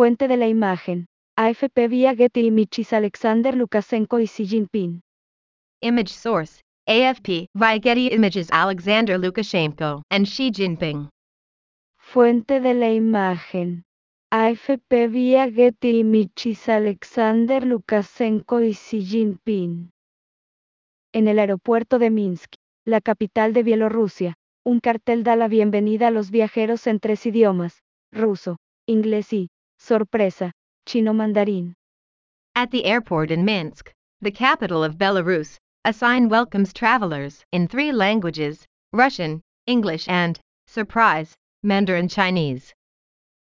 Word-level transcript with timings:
Fuente 0.00 0.28
de 0.28 0.38
la 0.38 0.48
imagen. 0.48 1.04
AFP 1.36 1.86
vía 1.90 2.16
Getty 2.16 2.46
Images 2.46 2.94
Alexander 2.94 3.54
Lukashenko 3.54 4.18
y 4.18 4.26
Xi 4.26 4.46
Jinping. 4.46 5.02
Image 5.82 6.08
source 6.08 6.62
AFP 6.86 7.48
via 7.52 7.78
Getty 7.78 8.08
Images 8.14 8.48
Alexander 8.50 9.20
Lukashenko 9.20 10.00
and 10.08 10.24
Xi 10.24 10.52
Jinping. 10.52 11.10
Fuente 11.98 12.60
de 12.60 12.72
la 12.72 12.90
imagen. 12.90 13.82
AFP 14.30 15.08
vía 15.10 15.52
Getty 15.52 15.98
Images 15.98 16.66
Alexander 16.70 17.66
Lukashenko 17.66 18.62
y 18.62 18.72
Xi 18.72 19.04
Jinping. 19.04 19.90
En 21.12 21.28
el 21.28 21.38
aeropuerto 21.38 21.98
de 21.98 22.08
Minsk, 22.08 22.54
la 22.86 23.02
capital 23.02 23.52
de 23.52 23.64
Bielorrusia, 23.64 24.38
un 24.64 24.80
cartel 24.80 25.24
da 25.24 25.36
la 25.36 25.48
bienvenida 25.48 26.08
a 26.08 26.10
los 26.10 26.30
viajeros 26.30 26.86
en 26.86 27.00
tres 27.00 27.26
idiomas, 27.26 27.82
ruso, 28.10 28.56
inglés 28.86 29.34
y, 29.34 29.50
sorpresa, 29.80 30.52
chino 30.86 31.12
mandarín. 31.12 31.74
At 32.54 32.70
the 32.70 32.84
airport 32.84 33.30
in 33.30 33.44
Minsk, 33.44 33.90
the 34.20 34.30
capital 34.30 34.84
of 34.84 34.98
Belarus, 34.98 35.56
a 35.84 35.92
sign 35.92 36.28
welcomes 36.28 36.72
travelers 36.72 37.42
in 37.52 37.66
three 37.66 37.90
languages 37.90 38.66
Russian, 38.92 39.40
English, 39.66 40.08
and, 40.08 40.38
surprise, 40.66 41.34
Mandarin 41.62 42.08
Chinese. 42.08 42.74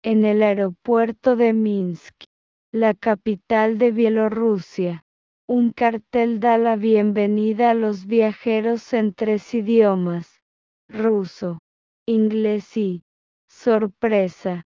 En 0.03 0.25
el 0.25 0.41
aeropuerto 0.41 1.35
de 1.37 1.53
Minsk, 1.53 2.25
la 2.73 2.93
capital 2.93 3.77
de 3.77 3.91
Bielorrusia, 3.91 5.03
un 5.47 5.71
cartel 5.71 6.39
da 6.39 6.57
la 6.57 6.75
bienvenida 6.75 7.71
a 7.71 7.73
los 7.73 8.05
viajeros 8.05 8.91
en 8.93 9.13
tres 9.13 9.53
idiomas, 9.53 10.41
ruso, 10.89 11.59
inglés 12.05 12.75
y, 12.75 13.03
sorpresa, 13.47 14.63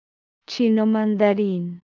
chino 0.48 0.86
mandarín. 0.86 1.82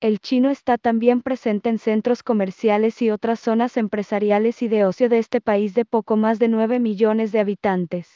El 0.00 0.18
chino 0.18 0.50
está 0.50 0.78
también 0.78 1.22
presente 1.22 1.68
en 1.68 1.78
centros 1.78 2.24
comerciales 2.24 3.00
y 3.02 3.10
otras 3.10 3.38
zonas 3.38 3.76
empresariales 3.76 4.62
y 4.62 4.68
de 4.68 4.84
ocio 4.84 5.08
de 5.08 5.18
este 5.18 5.40
país 5.40 5.72
de 5.72 5.84
poco 5.84 6.16
más 6.16 6.40
de 6.40 6.48
9 6.48 6.80
millones 6.80 7.30
de 7.30 7.38
habitantes. 7.38 8.08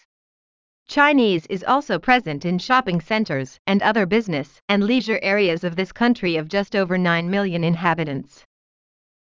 Chinese 0.88 1.46
is 1.48 1.62
also 1.62 2.00
present 2.00 2.44
in 2.44 2.58
shopping 2.58 3.00
centers 3.00 3.60
and 3.66 3.80
other 3.82 4.04
business 4.04 4.60
and 4.68 4.82
leisure 4.82 5.20
areas 5.22 5.62
of 5.62 5.76
this 5.76 5.92
country 5.92 6.36
of 6.36 6.48
just 6.48 6.74
over 6.74 6.98
9 6.98 7.30
million 7.30 7.62
inhabitants. 7.62 8.44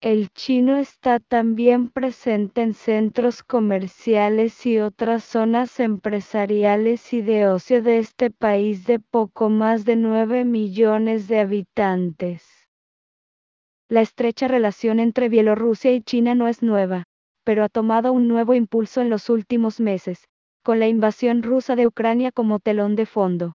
El 0.00 0.28
chino 0.30 0.76
está 0.76 1.18
también 1.18 1.88
presente 1.88 2.60
en 2.60 2.74
centros 2.74 3.42
comerciales 3.42 4.66
y 4.66 4.78
otras 4.78 5.24
zonas 5.24 5.80
empresariales 5.80 7.12
y 7.12 7.22
de 7.22 7.48
ocio 7.48 7.82
de 7.82 7.98
este 7.98 8.30
país 8.30 8.86
de 8.86 9.00
poco 9.00 9.48
más 9.48 9.84
de 9.84 9.96
9 9.96 10.44
millones 10.44 11.26
de 11.28 11.40
habitantes. 11.40 12.44
La 13.88 14.02
estrecha 14.02 14.48
relación 14.48 15.00
entre 15.00 15.28
Bielorrusia 15.28 15.92
y 15.92 16.02
China 16.02 16.34
no 16.34 16.48
es 16.48 16.62
nueva, 16.62 17.04
pero 17.44 17.64
ha 17.64 17.68
tomado 17.68 18.12
un 18.12 18.28
nuevo 18.28 18.54
impulso 18.54 19.00
en 19.00 19.10
los 19.10 19.30
últimos 19.30 19.80
meses, 19.80 20.26
con 20.62 20.80
la 20.80 20.88
invasión 20.88 21.42
rusa 21.42 21.76
de 21.76 21.86
Ucrania 21.86 22.32
como 22.32 22.58
telón 22.58 22.96
de 22.96 23.06
fondo. 23.06 23.54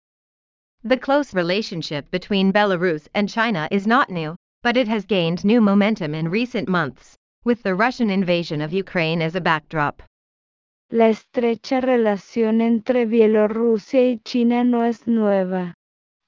The 0.86 1.00
close 1.00 1.34
relationship 1.34 2.10
between 2.10 2.52
Belarus 2.52 3.08
and 3.14 3.28
China 3.28 3.66
is 3.70 3.86
not 3.86 4.10
new, 4.10 4.36
but 4.62 4.76
it 4.76 4.88
has 4.88 5.06
gained 5.06 5.44
new 5.44 5.60
momentum 5.60 6.14
in 6.14 6.28
recent 6.28 6.68
months, 6.68 7.16
with 7.44 7.62
the 7.62 7.74
Russian 7.74 8.10
invasion 8.10 8.60
of 8.60 8.72
Ukraine 8.72 9.22
as 9.22 9.34
a 9.34 9.40
backdrop. 9.40 10.02
La 10.90 11.08
estrecha 11.08 11.80
relación 11.80 12.60
entre 12.60 13.06
Bielorrusia 13.06 14.00
y 14.10 14.20
China 14.24 14.64
no 14.64 14.84
es 14.84 15.06
nueva, 15.06 15.74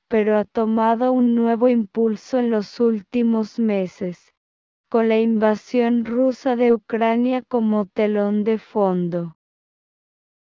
pero 0.09 0.39
ha 0.39 0.45
tomado 0.45 1.13
un 1.13 1.35
nuevo 1.35 1.69
impulso 1.69 2.39
en 2.39 2.51
los 2.51 2.79
últimos 2.79 3.59
meses, 3.59 4.33
con 4.91 5.09
la 5.09 5.19
invasión 5.19 6.05
rusa 6.05 6.57
de 6.57 6.73
Ucrania 6.73 7.43
como 7.49 7.87
telón 7.87 8.45
de 8.45 8.59
fondo. 8.59 9.37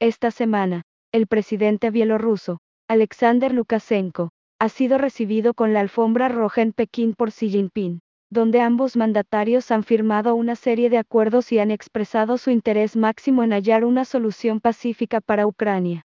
Esta 0.01 0.31
semana, 0.31 0.83
el 1.13 1.27
presidente 1.27 1.91
bielorruso, 1.91 2.59
Alexander 2.89 3.55
Lukashenko, 3.55 4.31
ha 4.65 4.71
sido 4.71 4.97
recibido 4.97 5.53
con 5.53 5.75
la 5.75 5.81
alfombra 5.81 6.31
roja 6.31 6.63
en 6.63 6.73
Pekín 6.73 7.13
por 7.13 7.31
Xi 7.31 7.51
Jinping, 7.51 8.01
donde 8.31 8.63
ambos 8.63 8.97
mandatarios 8.97 9.71
han 9.71 9.85
firmado 9.85 10.35
una 10.35 10.57
serie 10.57 10.89
de 10.89 10.97
acuerdos 10.97 11.53
y 11.53 11.59
han 11.59 11.71
expresado 11.71 12.39
su 12.39 12.51
interés 12.51 12.97
máximo 12.97 13.43
en 13.43 13.53
hallar 13.53 13.85
una 13.85 14.07
solución 14.07 14.61
pacífica 14.61 15.21
para 15.21 15.47
Ucrania. 15.47 16.01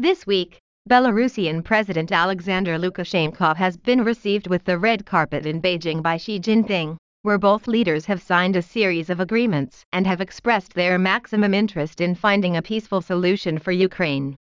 This 0.00 0.24
week, 0.24 0.60
Belarusian 0.88 1.64
President 1.64 2.12
Alexander 2.12 2.78
Lukashenko 2.78 3.56
has 3.56 3.76
been 3.76 4.04
received 4.04 4.46
with 4.46 4.62
the 4.62 4.78
red 4.78 5.04
carpet 5.04 5.44
in 5.44 5.60
Beijing 5.60 6.00
by 6.00 6.16
Xi 6.16 6.38
Jinping, 6.38 6.96
where 7.22 7.38
both 7.38 7.66
leaders 7.66 8.06
have 8.06 8.22
signed 8.22 8.54
a 8.54 8.62
series 8.62 9.10
of 9.10 9.18
agreements 9.18 9.82
and 9.92 10.06
have 10.06 10.20
expressed 10.20 10.74
their 10.74 10.96
maximum 10.96 11.52
interest 11.52 12.00
in 12.00 12.14
finding 12.14 12.56
a 12.56 12.62
peaceful 12.62 13.00
solution 13.00 13.58
for 13.58 13.72
Ukraine. 13.72 14.36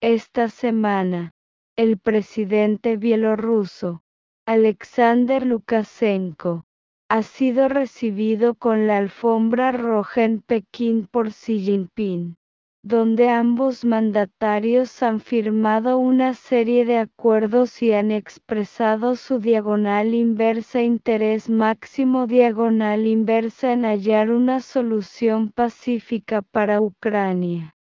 Esta 0.00 0.48
semana, 0.48 1.30
el 1.76 1.98
presidente 1.98 2.96
bielorruso, 2.96 4.00
Alexander 4.46 5.44
Lukashenko, 5.44 6.64
ha 7.10 7.22
sido 7.22 7.68
recibido 7.68 8.54
con 8.54 8.86
la 8.86 8.96
alfombra 8.96 9.72
roja 9.72 10.24
en 10.24 10.40
Pekín 10.40 11.06
por 11.06 11.32
Xi 11.32 11.60
Jinping, 11.60 12.36
donde 12.82 13.28
ambos 13.28 13.84
mandatarios 13.84 15.02
han 15.02 15.20
firmado 15.20 15.98
una 15.98 16.32
serie 16.32 16.86
de 16.86 16.96
acuerdos 16.96 17.82
y 17.82 17.92
han 17.92 18.10
expresado 18.10 19.14
su 19.14 19.38
diagonal 19.38 20.14
inversa 20.14 20.80
interés 20.80 21.50
máximo 21.50 22.26
diagonal 22.26 23.06
inversa 23.06 23.74
en 23.74 23.84
hallar 23.84 24.30
una 24.30 24.60
solución 24.60 25.50
pacífica 25.50 26.40
para 26.40 26.80
Ucrania. 26.80 27.74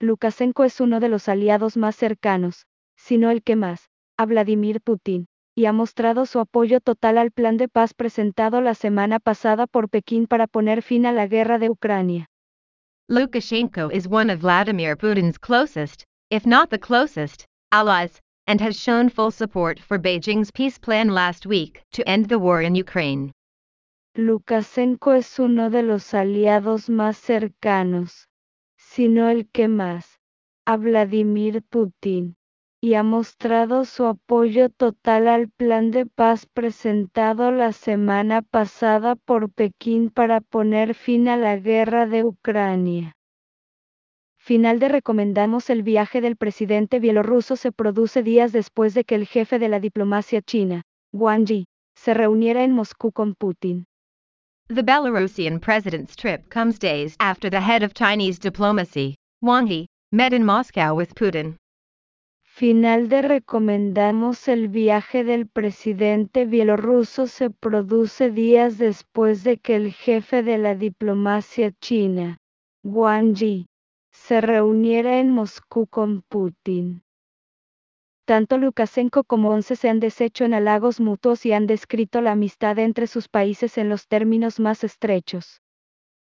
Lukashenko 0.00 0.64
es 0.64 0.80
uno 0.80 0.98
de 0.98 1.08
los 1.08 1.28
aliados 1.28 1.76
más 1.76 1.94
cercanos, 1.94 2.66
sino 3.04 3.30
el 3.30 3.42
que 3.42 3.56
más, 3.56 3.88
a 4.16 4.26
Vladimir 4.26 4.80
Putin, 4.80 5.26
y 5.56 5.66
ha 5.66 5.72
mostrado 5.72 6.24
su 6.24 6.38
apoyo 6.38 6.80
total 6.80 7.18
al 7.18 7.32
plan 7.32 7.56
de 7.56 7.68
paz 7.68 7.94
presentado 7.94 8.60
la 8.60 8.74
semana 8.74 9.18
pasada 9.18 9.66
por 9.66 9.88
Pekín 9.88 10.28
para 10.28 10.46
poner 10.46 10.82
fin 10.82 11.04
a 11.04 11.12
la 11.12 11.26
guerra 11.26 11.58
de 11.58 11.68
Ucrania. 11.68 12.26
Lukashenko 13.10 13.90
is 13.92 14.06
one 14.06 14.30
of 14.32 14.40
Vladimir 14.40 14.96
Putin's 14.96 15.36
closest, 15.36 16.04
if 16.30 16.46
not 16.46 16.70
the 16.70 16.78
closest, 16.78 17.44
allies, 17.72 18.20
and 18.46 18.60
has 18.60 18.76
shown 18.76 19.10
full 19.10 19.32
support 19.32 19.80
for 19.80 19.98
Beijing's 19.98 20.52
peace 20.52 20.78
plan 20.78 21.08
last 21.08 21.44
week 21.44 21.82
to 21.90 22.08
end 22.08 22.28
the 22.28 22.38
war 22.38 22.62
in 22.62 22.76
Ukraine. 22.76 23.32
Lukashenko 24.16 25.14
es 25.14 25.40
uno 25.40 25.70
de 25.70 25.82
los 25.82 26.14
aliados 26.14 26.88
más 26.88 27.16
cercanos, 27.18 28.28
sino 28.76 29.28
el 29.28 29.48
que 29.52 29.66
más, 29.66 30.06
a 30.66 30.76
Vladimir 30.76 31.62
Putin, 31.68 32.36
y 32.84 32.94
ha 32.94 33.04
mostrado 33.04 33.84
su 33.84 34.06
apoyo 34.06 34.68
total 34.68 35.28
al 35.28 35.48
plan 35.48 35.92
de 35.92 36.04
paz 36.04 36.46
presentado 36.46 37.52
la 37.52 37.72
semana 37.72 38.42
pasada 38.42 39.14
por 39.14 39.52
Pekín 39.52 40.10
para 40.10 40.40
poner 40.40 40.94
fin 40.96 41.28
a 41.28 41.36
la 41.36 41.56
guerra 41.56 42.08
de 42.08 42.24
Ucrania. 42.24 43.12
Final 44.36 44.80
de 44.80 44.88
recomendamos 44.88 45.70
el 45.70 45.84
viaje 45.84 46.20
del 46.20 46.34
presidente 46.34 46.98
bielorruso 46.98 47.54
se 47.54 47.70
produce 47.70 48.24
días 48.24 48.50
después 48.50 48.94
de 48.94 49.04
que 49.04 49.14
el 49.14 49.28
jefe 49.28 49.60
de 49.60 49.68
la 49.68 49.78
diplomacia 49.78 50.42
china, 50.42 50.82
Wang 51.12 51.46
Yi, 51.46 51.66
se 51.94 52.14
reuniera 52.14 52.64
en 52.64 52.72
Moscú 52.72 53.12
con 53.12 53.36
Putin. 53.36 53.86
The 54.66 54.82
Belarusian 54.82 55.60
president's 55.60 56.16
trip 56.16 56.48
comes 56.48 56.80
days 56.80 57.14
after 57.20 57.48
the 57.48 57.60
head 57.60 57.84
of 57.84 57.94
Chinese 57.94 58.40
diplomacy, 58.40 59.14
Wang 59.40 59.68
Yi, 59.68 59.86
met 60.10 60.32
in 60.32 60.44
Moscow 60.44 60.96
with 60.96 61.14
Putin. 61.14 61.58
Final 62.62 63.08
de 63.08 63.22
recomendamos 63.22 64.46
el 64.46 64.68
viaje 64.68 65.24
del 65.24 65.48
presidente 65.48 66.46
bielorruso 66.46 67.26
se 67.26 67.50
produce 67.50 68.30
días 68.30 68.78
después 68.78 69.42
de 69.42 69.56
que 69.56 69.74
el 69.74 69.92
jefe 69.92 70.44
de 70.44 70.58
la 70.58 70.76
diplomacia 70.76 71.72
china, 71.80 72.38
Wang 72.84 73.34
Yi, 73.34 73.66
se 74.12 74.40
reuniera 74.40 75.18
en 75.18 75.30
Moscú 75.30 75.88
con 75.88 76.22
Putin. 76.22 77.02
Tanto 78.26 78.58
Lukashenko 78.58 79.24
como 79.24 79.50
Once 79.50 79.74
se 79.74 79.88
han 79.88 79.98
deshecho 79.98 80.44
en 80.44 80.54
halagos 80.54 81.00
mutuos 81.00 81.44
y 81.44 81.52
han 81.52 81.66
descrito 81.66 82.20
la 82.20 82.30
amistad 82.30 82.78
entre 82.78 83.08
sus 83.08 83.26
países 83.28 83.76
en 83.76 83.88
los 83.88 84.06
términos 84.06 84.60
más 84.60 84.84
estrechos. 84.84 85.61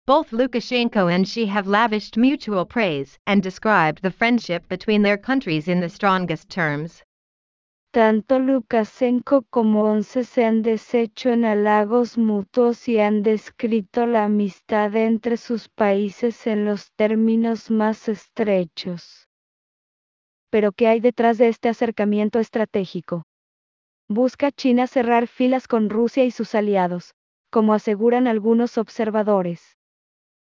Both 0.09 0.31
Lukashenko 0.31 1.07
and 1.13 1.27
Xi 1.27 1.45
have 1.45 1.67
lavished 1.67 2.17
mutual 2.17 2.65
praise 2.65 3.19
and 3.27 3.43
described 3.43 4.01
the 4.01 4.09
friendship 4.09 4.67
between 4.67 5.03
their 5.03 5.19
countries 5.19 5.67
in 5.67 5.81
the 5.81 5.87
strongest 5.87 6.49
terms. 6.49 7.03
Tanto 7.93 8.39
Lukashenko 8.39 9.45
como 9.51 9.83
Once 9.83 10.23
se 10.23 10.45
han 10.45 10.63
deshecho 10.63 11.29
en 11.29 11.45
halagos 11.45 12.17
mutuos 12.17 12.87
y 12.89 12.97
han 12.97 13.21
descrito 13.21 14.07
la 14.07 14.23
amistad 14.25 14.95
entre 14.95 15.37
sus 15.37 15.69
países 15.69 16.47
en 16.47 16.65
los 16.65 16.91
términos 16.93 17.69
más 17.69 18.09
estrechos. 18.09 19.27
Pero 20.49 20.71
¿qué 20.71 20.87
hay 20.87 21.01
detrás 21.01 21.37
de 21.37 21.49
este 21.49 21.69
acercamiento 21.69 22.39
estratégico? 22.39 23.25
Busca 24.09 24.51
China 24.51 24.87
cerrar 24.87 25.27
filas 25.27 25.67
con 25.67 25.87
Rusia 25.87 26.25
y 26.25 26.31
sus 26.31 26.55
aliados, 26.55 27.13
como 27.51 27.75
aseguran 27.75 28.25
algunos 28.25 28.79
observadores. 28.79 29.75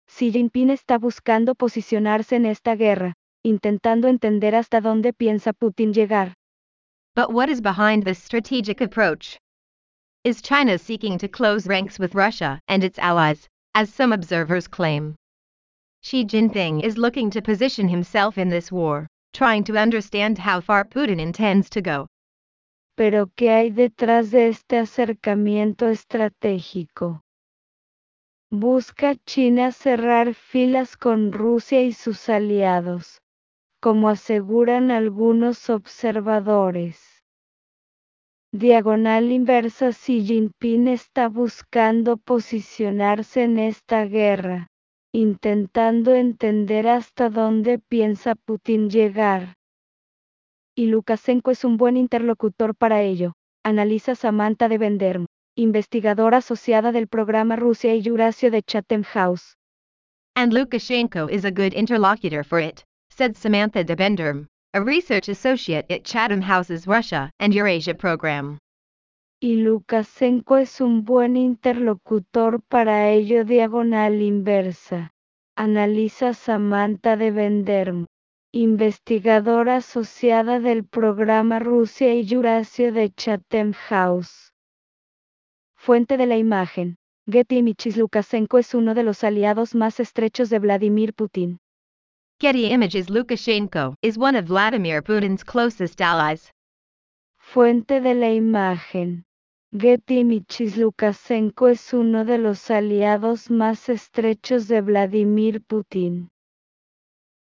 Xi 0.08 0.30
Jinping 0.30 0.70
está 0.70 0.98
buscando 0.98 1.54
posicionarse 1.54 2.36
en 2.36 2.46
esta 2.46 2.74
guerra, 2.76 3.14
intentando 3.44 4.08
entender 4.08 4.54
hasta 4.54 4.80
dónde 4.80 5.12
piensa 5.12 5.52
Putin 5.52 5.92
llegar. 5.92 6.34
But 7.14 7.32
what 7.32 7.48
is 7.48 7.60
behind 7.60 8.04
this 8.04 8.18
strategic 8.18 8.80
approach? 8.80 9.38
Is 10.24 10.42
China 10.42 10.78
seeking 10.78 11.18
to 11.18 11.28
close 11.28 11.66
ranks 11.66 11.98
with 11.98 12.14
Russia 12.14 12.58
and 12.66 12.82
its 12.82 12.98
allies, 12.98 13.48
as 13.74 13.92
some 13.92 14.12
observers 14.12 14.68
claim? 14.68 15.14
Xi 16.02 16.24
Jinping 16.24 16.82
is 16.82 16.96
looking 16.98 17.30
to 17.30 17.42
position 17.42 17.88
himself 17.88 18.38
in 18.38 18.48
this 18.48 18.70
war, 18.72 19.06
trying 19.32 19.64
to 19.64 19.76
understand 19.76 20.38
how 20.38 20.60
far 20.60 20.84
Putin 20.84 21.20
intends 21.20 21.68
to 21.70 21.82
go. 21.82 22.06
Pero 22.96 23.26
¿qué 23.36 23.50
hay 23.50 23.70
detrás 23.70 24.30
de 24.30 24.48
este 24.48 24.78
acercamiento 24.78 25.88
estratégico? 25.88 27.20
Busca 28.52 29.16
China 29.26 29.72
cerrar 29.72 30.32
filas 30.32 30.96
con 30.96 31.32
Rusia 31.32 31.82
y 31.82 31.92
sus 31.92 32.28
aliados, 32.28 33.20
como 33.82 34.08
aseguran 34.08 34.92
algunos 34.92 35.68
observadores. 35.68 37.24
Diagonal 38.52 39.32
inversa 39.32 39.90
Xi 39.90 40.24
Jinping 40.24 40.86
está 40.86 41.28
buscando 41.28 42.18
posicionarse 42.18 43.42
en 43.42 43.58
esta 43.58 44.04
guerra, 44.04 44.68
intentando 45.12 46.14
entender 46.14 46.86
hasta 46.86 47.30
dónde 47.30 47.80
piensa 47.80 48.36
Putin 48.36 48.90
llegar. 48.90 49.54
Y 50.76 50.86
Lukashenko 50.86 51.50
es 51.50 51.64
un 51.64 51.78
buen 51.78 51.96
interlocutor 51.96 52.76
para 52.76 53.02
ello, 53.02 53.32
analiza 53.64 54.14
Samantha 54.14 54.68
de 54.68 54.78
Venderm 54.78 55.26
investigadora 55.56 56.38
asociada 56.38 56.92
del 56.92 57.08
programa 57.08 57.56
Rusia 57.56 57.94
y 57.94 58.06
Eurasia 58.06 58.50
de 58.50 58.62
Chatham 58.62 59.02
House. 59.02 59.56
And 60.34 60.52
Lukashenko 60.52 61.30
is 61.30 61.44
a 61.44 61.50
good 61.50 61.72
interlocutor 61.72 62.44
for 62.44 62.60
it, 62.60 62.84
said 63.10 63.36
Samantha 63.36 63.82
de 63.82 63.96
Benderm, 63.96 64.46
a 64.74 64.82
research 64.82 65.30
associate 65.30 65.90
at 65.90 66.04
Chatham 66.04 66.42
House's 66.42 66.86
Russia 66.86 67.30
and 67.40 67.54
Eurasia 67.54 67.94
program. 67.94 68.58
Y 69.40 69.56
Lukashenko 69.56 70.58
es 70.58 70.80
un 70.82 71.04
buen 71.04 71.36
interlocutor 71.36 72.60
para 72.68 73.10
ello 73.10 73.44
diagonal 73.44 74.20
inversa. 74.20 75.10
Analiza 75.56 76.34
Samantha 76.34 77.16
de 77.16 77.30
Benderm, 77.30 78.06
investigadora 78.52 79.76
asociada 79.76 80.60
del 80.60 80.84
programa 80.84 81.58
Rusia 81.58 82.14
y 82.14 82.26
Eurasia 82.30 82.92
de 82.92 83.10
Chatham 83.14 83.72
House. 83.72 84.45
Fuente 85.86 86.16
de 86.16 86.26
la 86.26 86.36
imagen. 86.36 86.96
Getty 87.30 87.58
Images 87.58 87.96
Lukashenko 87.96 88.58
es 88.58 88.74
uno 88.74 88.92
de 88.92 89.04
los 89.04 89.22
aliados 89.22 89.76
más 89.76 90.00
estrechos 90.00 90.50
de 90.50 90.58
Vladimir 90.58 91.14
Putin. 91.14 91.60
Getty 92.40 92.72
Images 92.72 93.08
Lukashenko 93.08 93.94
is 94.02 94.18
one 94.18 94.36
of 94.36 94.46
Vladimir 94.48 95.00
Putin's 95.00 95.44
closest 95.44 96.00
allies. 96.00 96.50
Fuente 97.38 98.00
de 98.00 98.14
la 98.14 98.32
imagen. 98.32 99.26
Getty 99.72 100.18
Images 100.18 100.76
Lukashenko 100.76 101.68
es 101.68 101.94
uno 101.94 102.24
de 102.24 102.38
los 102.38 102.68
aliados 102.68 103.48
más 103.48 103.88
estrechos 103.88 104.66
de 104.66 104.80
Vladimir 104.80 105.62
Putin. 105.62 106.30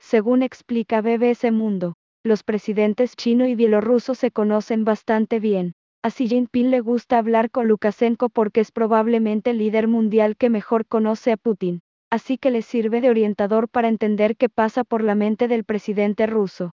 Según 0.00 0.42
explica 0.42 1.02
BBC 1.02 1.52
Mundo, 1.52 1.94
los 2.24 2.42
presidentes 2.42 3.14
chino 3.14 3.46
y 3.46 3.54
bielorruso 3.54 4.16
se 4.16 4.32
conocen 4.32 4.84
bastante 4.84 5.38
bien, 5.38 5.74
a 6.04 6.10
Xi 6.10 6.28
Jinping 6.28 6.70
le 6.70 6.80
gusta 6.80 7.16
hablar 7.16 7.50
con 7.50 7.66
Lukashenko 7.66 8.28
porque 8.28 8.60
es 8.60 8.70
probablemente 8.70 9.52
el 9.52 9.56
líder 9.56 9.88
mundial 9.88 10.36
que 10.36 10.50
mejor 10.50 10.84
conoce 10.84 11.32
a 11.32 11.38
Putin, 11.38 11.80
así 12.10 12.36
que 12.36 12.50
le 12.50 12.60
sirve 12.60 13.00
de 13.00 13.08
orientador 13.08 13.70
para 13.70 13.88
entender 13.88 14.36
qué 14.36 14.50
pasa 14.50 14.84
por 14.84 15.02
la 15.02 15.14
mente 15.14 15.48
del 15.48 15.64
presidente 15.64 16.26
ruso. 16.26 16.72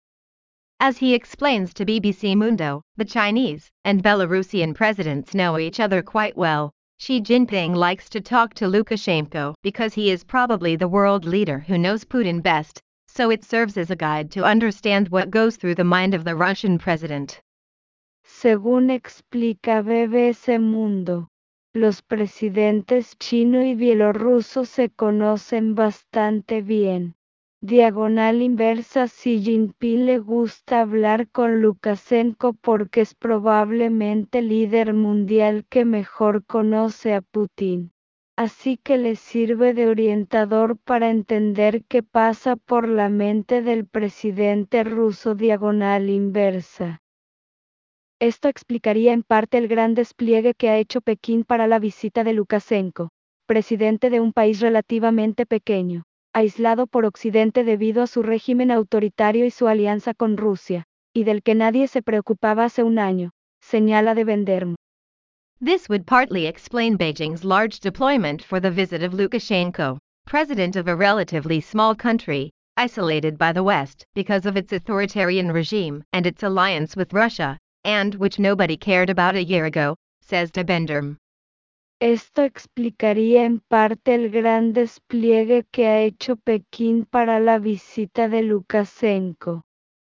As 0.78 1.00
he 1.00 1.14
explains 1.14 1.72
to 1.72 1.86
BBC 1.86 2.36
Mundo, 2.36 2.82
the 2.98 3.06
Chinese 3.06 3.70
and 3.86 4.02
Belarusian 4.02 4.74
presidents 4.74 5.32
know 5.32 5.58
each 5.58 5.80
other 5.80 6.02
quite 6.02 6.36
well. 6.36 6.70
Xi 6.98 7.22
Jinping 7.22 7.74
likes 7.74 8.10
to 8.10 8.20
talk 8.20 8.52
to 8.52 8.66
Lukashenko 8.66 9.54
because 9.62 9.94
he 9.94 10.10
is 10.10 10.24
probably 10.24 10.76
the 10.76 10.88
world 10.88 11.24
leader 11.24 11.60
who 11.60 11.78
knows 11.78 12.04
Putin 12.04 12.42
best, 12.42 12.82
so 13.08 13.30
it 13.30 13.44
serves 13.44 13.78
as 13.78 13.90
a 13.90 13.96
guide 13.96 14.30
to 14.32 14.44
understand 14.44 15.08
what 15.08 15.30
goes 15.30 15.56
through 15.56 15.76
the 15.76 15.84
mind 15.84 16.12
of 16.12 16.24
the 16.24 16.36
Russian 16.36 16.76
president. 16.76 17.40
Según 18.42 18.90
explica 18.90 19.82
BBC 19.82 20.58
Mundo, 20.58 21.28
los 21.72 22.02
presidentes 22.02 23.16
chino 23.16 23.62
y 23.62 23.76
bielorruso 23.76 24.64
se 24.64 24.90
conocen 24.90 25.76
bastante 25.76 26.60
bien. 26.60 27.14
Diagonal 27.62 28.42
inversa 28.42 29.06
Xi 29.06 29.40
Jinping 29.40 30.06
le 30.06 30.18
gusta 30.18 30.80
hablar 30.80 31.28
con 31.28 31.62
Lukashenko 31.62 32.54
porque 32.54 33.02
es 33.02 33.14
probablemente 33.14 34.42
líder 34.42 34.92
mundial 34.92 35.64
que 35.70 35.84
mejor 35.84 36.44
conoce 36.44 37.14
a 37.14 37.20
Putin. 37.20 37.92
Así 38.36 38.76
que 38.76 38.98
le 38.98 39.14
sirve 39.14 39.72
de 39.72 39.86
orientador 39.86 40.78
para 40.78 41.10
entender 41.10 41.84
qué 41.84 42.02
pasa 42.02 42.56
por 42.56 42.88
la 42.88 43.08
mente 43.08 43.62
del 43.62 43.86
presidente 43.86 44.82
ruso 44.82 45.36
diagonal 45.36 46.10
inversa. 46.10 47.01
Esto 48.22 48.48
explicaría 48.48 49.12
en 49.12 49.24
parte 49.24 49.58
el 49.58 49.66
gran 49.66 49.94
despliegue 49.94 50.54
que 50.54 50.68
ha 50.68 50.78
hecho 50.78 51.00
Pekín 51.00 51.42
para 51.42 51.66
la 51.66 51.80
visita 51.80 52.22
de 52.22 52.32
Lukashenko, 52.34 53.10
presidente 53.46 54.10
de 54.10 54.20
un 54.20 54.32
país 54.32 54.60
relativamente 54.60 55.44
pequeño, 55.44 56.04
aislado 56.32 56.86
por 56.86 57.04
Occidente 57.04 57.64
debido 57.64 58.00
a 58.00 58.06
su 58.06 58.22
régimen 58.22 58.70
autoritario 58.70 59.44
y 59.44 59.50
su 59.50 59.66
alianza 59.66 60.14
con 60.14 60.36
Rusia, 60.36 60.84
y 61.12 61.24
del 61.24 61.42
que 61.42 61.56
nadie 61.56 61.88
se 61.88 62.00
preocupaba 62.00 62.66
hace 62.66 62.84
un 62.84 63.00
año, 63.00 63.32
señala 63.60 64.14
de 64.14 64.22
Venderm. 64.22 64.76
This 65.58 65.88
would 65.88 66.06
partly 66.06 66.46
explain 66.46 66.96
Beijing's 66.96 67.42
large 67.42 67.80
deployment 67.80 68.40
for 68.40 68.60
the 68.60 68.70
visit 68.70 69.02
of 69.02 69.14
Lukashenko, 69.14 69.98
president 70.26 70.76
of 70.76 70.86
a 70.86 70.94
relatively 70.94 71.60
small 71.60 71.96
country, 71.96 72.52
isolated 72.76 73.36
by 73.36 73.52
the 73.52 73.64
West 73.64 74.04
because 74.14 74.46
of 74.46 74.56
its 74.56 74.72
authoritarian 74.72 75.50
regime 75.50 76.04
and 76.12 76.24
its 76.24 76.44
alliance 76.44 76.94
with 76.94 77.12
Russia, 77.12 77.58
and 77.84 78.14
which 78.14 78.38
nobody 78.38 78.76
cared 78.76 79.10
about 79.10 79.34
a 79.34 79.42
year 79.42 79.64
ago, 79.64 79.96
says 80.20 80.52
de 80.52 80.64
Benderm. 80.64 81.18
Esto 82.00 82.42
explicaría 82.42 83.44
en 83.44 83.60
parte 83.60 84.14
el 84.14 84.30
gran 84.30 84.72
despliegue 84.72 85.64
que 85.70 85.86
ha 85.86 86.00
hecho 86.00 86.36
Pekín 86.36 87.04
para 87.04 87.38
la 87.40 87.58
visita 87.58 88.28
de 88.28 88.42
Lukashenko, 88.42 89.62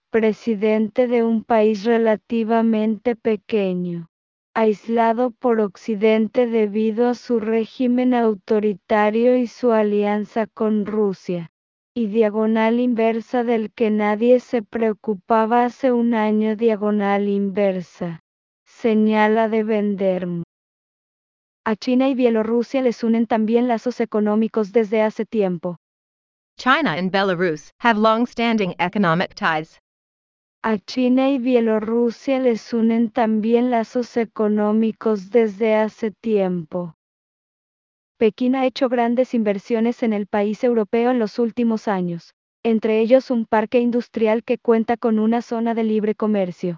presidente 0.09 1.07
de 1.07 1.23
un 1.23 1.43
país 1.43 1.83
relativamente 1.83 3.15
pequeño, 3.15 4.07
aislado 4.53 5.31
por 5.31 5.59
Occidente 5.59 6.47
debido 6.47 7.09
a 7.09 7.15
su 7.15 7.39
régimen 7.39 8.13
autoritario 8.13 9.35
y 9.35 9.47
su 9.47 9.71
alianza 9.71 10.47
con 10.47 10.85
Rusia 10.85 11.51
y 11.93 12.07
diagonal 12.07 12.79
inversa 12.79 13.43
del 13.43 13.71
que 13.73 13.89
nadie 13.89 14.39
se 14.39 14.61
preocupaba 14.61 15.65
hace 15.65 15.91
un 15.91 16.13
año 16.13 16.55
diagonal 16.55 17.27
inversa. 17.27 18.21
Señala 18.65 19.49
de 19.49 19.63
Venderm. 19.63 20.43
A 21.65 21.75
China 21.75 22.07
y 22.07 22.15
Bielorrusia 22.15 22.81
les 22.81 23.03
unen 23.03 23.27
también 23.27 23.67
lazos 23.67 23.99
económicos 23.99 24.71
desde 24.71 25.01
hace 25.01 25.25
tiempo. 25.25 25.77
China 26.57 26.93
and 26.93 27.11
Belarus 27.11 27.71
have 27.79 27.99
long-standing 27.99 28.73
economic 28.79 29.35
ties. 29.35 29.77
A 30.63 30.77
China 30.77 31.29
y 31.29 31.39
Bielorrusia 31.39 32.39
les 32.39 32.73
unen 32.73 33.09
también 33.09 33.69
lazos 33.69 34.15
económicos 34.15 35.29
desde 35.29 35.75
hace 35.75 36.11
tiempo. 36.11 36.93
Pekín 38.21 38.53
ha 38.53 38.67
hecho 38.67 38.87
grandes 38.87 39.33
inversiones 39.33 40.03
en 40.03 40.13
el 40.13 40.27
país 40.27 40.63
europeo 40.63 41.09
en 41.09 41.17
los 41.17 41.39
últimos 41.39 41.87
años, 41.87 42.35
entre 42.63 42.99
ellos 42.99 43.31
un 43.31 43.47
parque 43.47 43.79
industrial 43.79 44.43
que 44.43 44.59
cuenta 44.59 44.95
con 44.95 45.17
una 45.17 45.41
zona 45.41 45.73
de 45.73 45.83
libre 45.83 46.13
comercio. 46.13 46.77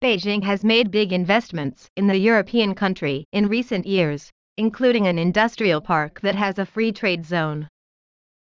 Beijing 0.00 0.42
has 0.42 0.64
made 0.64 0.90
big 0.90 1.12
investments 1.12 1.90
in 1.96 2.06
the 2.06 2.18
European 2.18 2.74
country 2.74 3.26
in 3.30 3.50
recent 3.50 3.84
years, 3.84 4.30
including 4.56 5.06
an 5.06 5.18
industrial 5.18 5.82
park 5.82 6.22
that 6.22 6.34
has 6.34 6.58
a 6.58 6.64
free 6.64 6.92
trade 6.92 7.26
zone. 7.26 7.68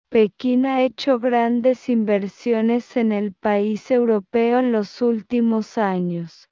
Pekín 0.09 0.65
ha 0.65 0.81
hecho 0.81 1.19
grandes 1.19 1.87
inversiones 1.87 2.97
en 2.97 3.11
el 3.11 3.33
país 3.33 3.91
europeo 3.91 4.57
en 4.57 4.71
los 4.71 5.03
últimos 5.03 5.77
años, 5.77 6.47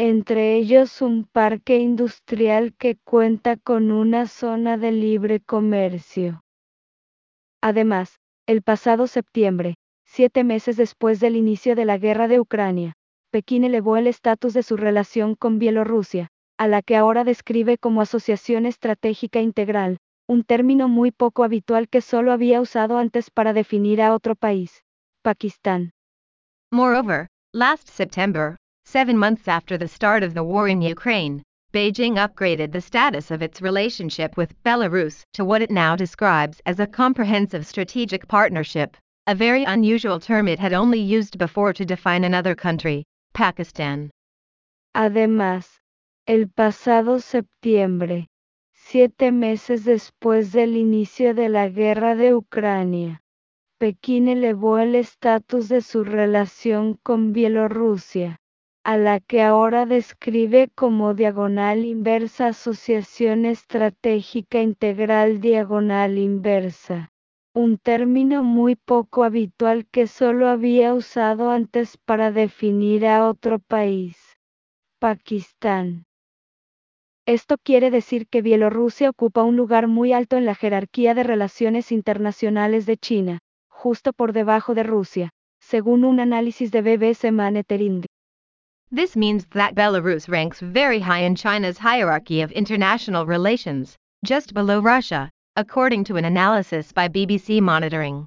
entre 0.00 0.54
ellos 0.54 1.02
un 1.02 1.24
parque 1.24 1.78
industrial 1.78 2.72
que 2.78 2.96
cuenta 3.02 3.56
con 3.56 3.90
una 3.90 4.28
zona 4.28 4.78
de 4.78 4.92
libre 4.92 5.40
comercio. 5.40 6.44
Además, 7.60 8.20
el 8.46 8.62
pasado 8.62 9.08
septiembre, 9.08 9.74
siete 10.04 10.44
meses 10.44 10.76
después 10.76 11.18
del 11.18 11.34
inicio 11.34 11.74
de 11.74 11.84
la 11.84 11.98
guerra 11.98 12.28
de 12.28 12.38
Ucrania, 12.38 12.92
Pekín 13.32 13.64
elevó 13.64 13.96
el 13.96 14.06
estatus 14.06 14.54
de 14.54 14.62
su 14.62 14.76
relación 14.76 15.34
con 15.34 15.58
Bielorrusia, 15.58 16.28
a 16.58 16.68
la 16.68 16.80
que 16.80 16.94
ahora 16.94 17.24
describe 17.24 17.76
como 17.76 18.00
Asociación 18.00 18.66
Estratégica 18.66 19.40
Integral, 19.40 19.98
un 20.28 20.44
término 20.44 20.88
muy 20.88 21.10
poco 21.10 21.42
habitual 21.42 21.88
que 21.88 22.02
solo 22.02 22.30
había 22.30 22.60
usado 22.60 22.98
antes 22.98 23.30
para 23.30 23.52
definir 23.52 24.00
a 24.00 24.14
otro 24.14 24.36
país, 24.36 24.84
Pakistán. 25.22 25.90
Moreover, 26.70 27.26
last 27.52 27.88
September, 27.88 28.56
seven 28.90 29.18
months 29.18 29.46
after 29.46 29.76
the 29.76 29.86
start 29.86 30.22
of 30.22 30.32
the 30.32 30.42
war 30.42 30.66
in 30.66 30.80
Ukraine, 30.80 31.42
Beijing 31.74 32.14
upgraded 32.16 32.72
the 32.72 32.80
status 32.80 33.30
of 33.30 33.42
its 33.42 33.60
relationship 33.60 34.34
with 34.38 34.56
Belarus 34.62 35.24
to 35.34 35.44
what 35.44 35.60
it 35.60 35.70
now 35.70 35.94
describes 35.94 36.62
as 36.64 36.80
a 36.80 36.86
comprehensive 36.86 37.66
strategic 37.66 38.26
partnership, 38.26 38.96
a 39.26 39.34
very 39.34 39.64
unusual 39.64 40.18
term 40.18 40.48
it 40.48 40.58
had 40.58 40.72
only 40.72 40.98
used 40.98 41.36
before 41.36 41.74
to 41.74 41.84
define 41.84 42.24
another 42.24 42.54
country, 42.54 43.04
Pakistan. 43.34 44.10
Además, 44.94 45.66
el 46.26 46.46
pasado 46.46 47.20
septiembre, 47.20 48.26
siete 48.72 49.30
meses 49.30 49.84
después 49.84 50.50
del 50.50 50.76
inicio 50.76 51.34
de 51.34 51.50
la 51.50 51.68
guerra 51.68 52.14
de 52.14 52.34
Ucrania, 52.34 53.20
Pekín 53.78 54.28
elevó 54.28 54.78
el 54.78 54.94
estatus 54.94 55.68
de 55.68 55.82
su 55.82 56.04
relación 56.04 56.98
con 57.02 57.34
Bielorrusia, 57.34 58.38
a 58.88 58.96
la 58.96 59.20
que 59.20 59.42
ahora 59.42 59.84
describe 59.84 60.70
como 60.74 61.12
diagonal 61.12 61.84
inversa 61.84 62.46
Asociación 62.46 63.44
Estratégica 63.44 64.62
Integral 64.62 65.42
Diagonal 65.42 66.16
Inversa, 66.16 67.10
un 67.52 67.76
término 67.76 68.42
muy 68.42 68.76
poco 68.76 69.24
habitual 69.24 69.84
que 69.90 70.06
solo 70.06 70.48
había 70.48 70.94
usado 70.94 71.50
antes 71.50 71.98
para 71.98 72.32
definir 72.32 73.04
a 73.04 73.28
otro 73.28 73.58
país, 73.58 74.16
Pakistán. 74.98 76.06
Esto 77.26 77.56
quiere 77.62 77.90
decir 77.90 78.26
que 78.26 78.40
Bielorrusia 78.40 79.10
ocupa 79.10 79.42
un 79.42 79.54
lugar 79.54 79.86
muy 79.86 80.14
alto 80.14 80.38
en 80.38 80.46
la 80.46 80.54
jerarquía 80.54 81.12
de 81.12 81.24
relaciones 81.24 81.92
internacionales 81.92 82.86
de 82.86 82.96
China, 82.96 83.40
justo 83.68 84.14
por 84.14 84.32
debajo 84.32 84.72
de 84.74 84.84
Rusia, 84.84 85.28
según 85.60 86.06
un 86.06 86.20
análisis 86.20 86.72
de 86.72 86.80
BBC 86.80 87.32
Manetering. 87.32 88.06
This 88.90 89.16
means 89.16 89.44
that 89.52 89.74
Belarus 89.74 90.30
ranks 90.30 90.60
very 90.60 90.98
high 91.00 91.20
in 91.20 91.34
China's 91.34 91.76
hierarchy 91.76 92.40
of 92.40 92.50
international 92.52 93.26
relations, 93.26 93.98
just 94.24 94.54
below 94.54 94.80
Russia, 94.80 95.28
according 95.56 96.04
to 96.04 96.16
an 96.16 96.24
analysis 96.24 96.90
by 96.92 97.08
BBC 97.08 97.60
Monitoring. 97.60 98.26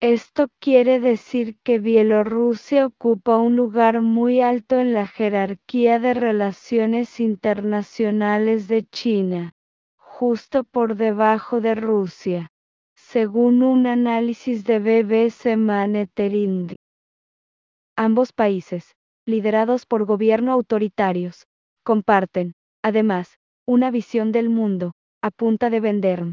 Esto 0.00 0.48
quiere 0.60 0.98
decir 0.98 1.56
que 1.64 1.78
Bielorrusia 1.78 2.86
ocupa 2.86 3.36
un 3.36 3.54
lugar 3.54 4.00
muy 4.02 4.40
alto 4.40 4.80
en 4.80 4.94
la 4.94 5.06
jerarquía 5.06 6.00
de 6.00 6.14
relaciones 6.14 7.20
internacionales 7.20 8.66
de 8.66 8.84
China, 8.90 9.52
justo 9.96 10.64
por 10.64 10.96
debajo 10.96 11.60
de 11.60 11.76
Rusia, 11.76 12.48
según 12.96 13.62
un 13.62 13.86
análisis 13.86 14.64
de 14.64 14.80
BBC 14.80 15.56
Manetering. 15.56 16.74
Ambos 17.96 18.32
países, 18.32 18.94
liderados 19.28 19.84
por 19.84 20.06
gobierno 20.06 20.52
autoritarios, 20.52 21.46
comparten, 21.84 22.54
además, 22.82 23.38
una 23.66 23.90
visión 23.90 24.32
del 24.32 24.48
mundo, 24.48 24.92
a 25.22 25.30
punta 25.30 25.68
de 25.68 25.80
vender. 25.80 26.24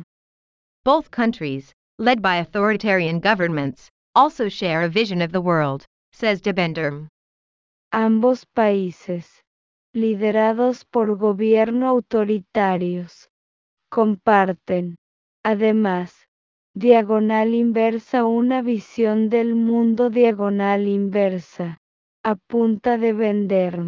Both 0.86 1.10
countries, 1.10 1.74
led 2.00 2.22
by 2.22 2.38
authoritarian 2.38 3.20
governments, 3.20 3.90
also 4.16 4.48
share 4.48 4.86
a 4.86 4.88
vision 4.88 5.22
of 5.22 5.34
the 5.34 5.42
world, 5.42 5.84
says 6.14 6.42
De 6.42 6.54
Bender. 6.54 7.10
Ambos 7.92 8.46
países, 8.46 9.44
liderados 9.94 10.86
por 10.86 11.18
gobierno 11.18 11.90
autoritarios, 11.90 13.30
comparten, 13.90 14.96
además, 15.44 16.14
diagonal 16.74 17.54
inversa 17.54 18.24
una 18.24 18.62
visión 18.62 19.30
del 19.30 19.54
mundo 19.56 20.10
diagonal 20.10 20.88
inversa, 20.88 21.78
a 22.26 22.34
punta 22.34 22.98
de 22.98 23.14
vender. 23.14 23.80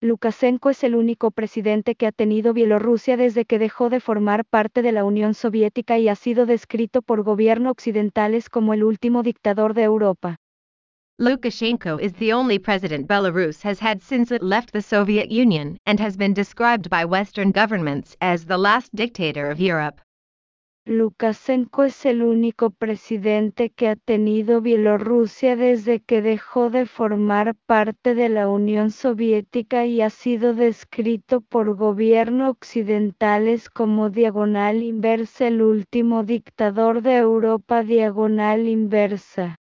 Lukashenko 0.00 0.70
es 0.70 0.84
el 0.84 0.94
único 0.94 1.32
presidente 1.32 1.96
que 1.96 2.06
ha 2.06 2.12
tenido 2.12 2.52
Bielorrusia 2.52 3.16
desde 3.16 3.44
que 3.44 3.58
dejó 3.58 3.88
de 3.88 3.98
formar 3.98 4.44
parte 4.44 4.82
de 4.82 4.92
la 4.92 5.04
Unión 5.04 5.34
Soviética 5.34 5.98
y 5.98 6.08
ha 6.08 6.14
sido 6.14 6.46
descrito 6.46 7.02
por 7.02 7.24
gobiernos 7.24 7.72
occidentales 7.72 8.48
como 8.48 8.72
el 8.72 8.84
último 8.84 9.24
dictador 9.24 9.74
de 9.74 9.82
Europa. 9.82 10.36
Lukashenko 11.18 12.00
is 12.00 12.14
the 12.14 12.32
only 12.32 12.60
president 12.60 13.08
Belarus 13.08 13.64
has 13.64 13.80
had 13.82 14.00
since 14.00 14.32
it 14.32 14.40
left 14.40 14.72
the 14.72 14.80
Soviet 14.80 15.28
Union 15.28 15.78
and 15.84 15.98
has 15.98 16.16
been 16.16 16.34
described 16.34 16.88
by 16.88 17.04
Western 17.04 17.50
governments 17.50 18.16
as 18.20 18.46
the 18.46 18.58
last 18.58 18.94
dictator 18.94 19.50
of 19.50 19.58
Europe. 19.58 20.00
Lukashenko 20.84 21.84
es 21.84 22.04
el 22.06 22.24
único 22.24 22.70
presidente 22.70 23.70
que 23.70 23.86
ha 23.86 23.94
tenido 23.94 24.60
Bielorrusia 24.60 25.54
desde 25.54 26.00
que 26.00 26.22
dejó 26.22 26.70
de 26.70 26.86
formar 26.86 27.54
parte 27.66 28.16
de 28.16 28.28
la 28.28 28.48
Unión 28.48 28.90
Soviética 28.90 29.86
y 29.86 30.00
ha 30.00 30.10
sido 30.10 30.54
descrito 30.54 31.40
por 31.40 31.76
gobiernos 31.76 32.50
occidentales 32.50 33.70
como 33.70 34.10
diagonal 34.10 34.82
inversa, 34.82 35.46
el 35.46 35.62
último 35.62 36.24
dictador 36.24 37.00
de 37.00 37.16
Europa 37.18 37.84
diagonal 37.84 38.66
inversa. 38.66 39.54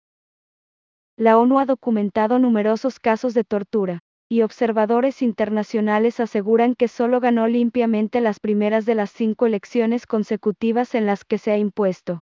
La 1.17 1.37
ONU 1.37 1.59
ha 1.59 1.67
documentado 1.67 2.39
numerosos 2.39 2.99
casos 2.99 3.35
de 3.35 3.43
tortura, 3.43 3.99
y 4.31 4.43
observadores 4.43 5.21
internacionales 5.21 6.21
aseguran 6.21 6.73
que 6.73 6.87
solo 6.87 7.19
ganó 7.19 7.49
limpiamente 7.49 8.21
las 8.21 8.39
primeras 8.39 8.85
de 8.85 8.95
las 8.95 9.11
cinco 9.11 9.45
elecciones 9.45 10.07
consecutivas 10.07 10.95
en 10.95 11.05
las 11.05 11.25
que 11.25 11.37
se 11.37 11.51
ha 11.51 11.57
impuesto. 11.57 12.21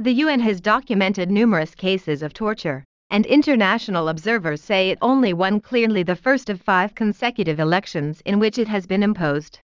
The 0.00 0.12
UN 0.24 0.40
has 0.40 0.62
documented 0.62 1.28
numerous 1.28 1.74
cases 1.74 2.22
of 2.22 2.32
torture, 2.32 2.84
and 3.10 3.26
international 3.26 4.08
observers 4.08 4.60
say 4.60 4.92
it 4.92 4.98
only 5.00 5.32
won 5.32 5.58
clearly 5.60 6.04
the 6.04 6.14
first 6.14 6.48
of 6.48 6.60
five 6.60 6.94
consecutive 6.94 7.60
elections 7.60 8.22
in 8.24 8.38
which 8.38 8.56
it 8.56 8.68
has 8.68 8.86
been 8.86 9.02
imposed. 9.02 9.58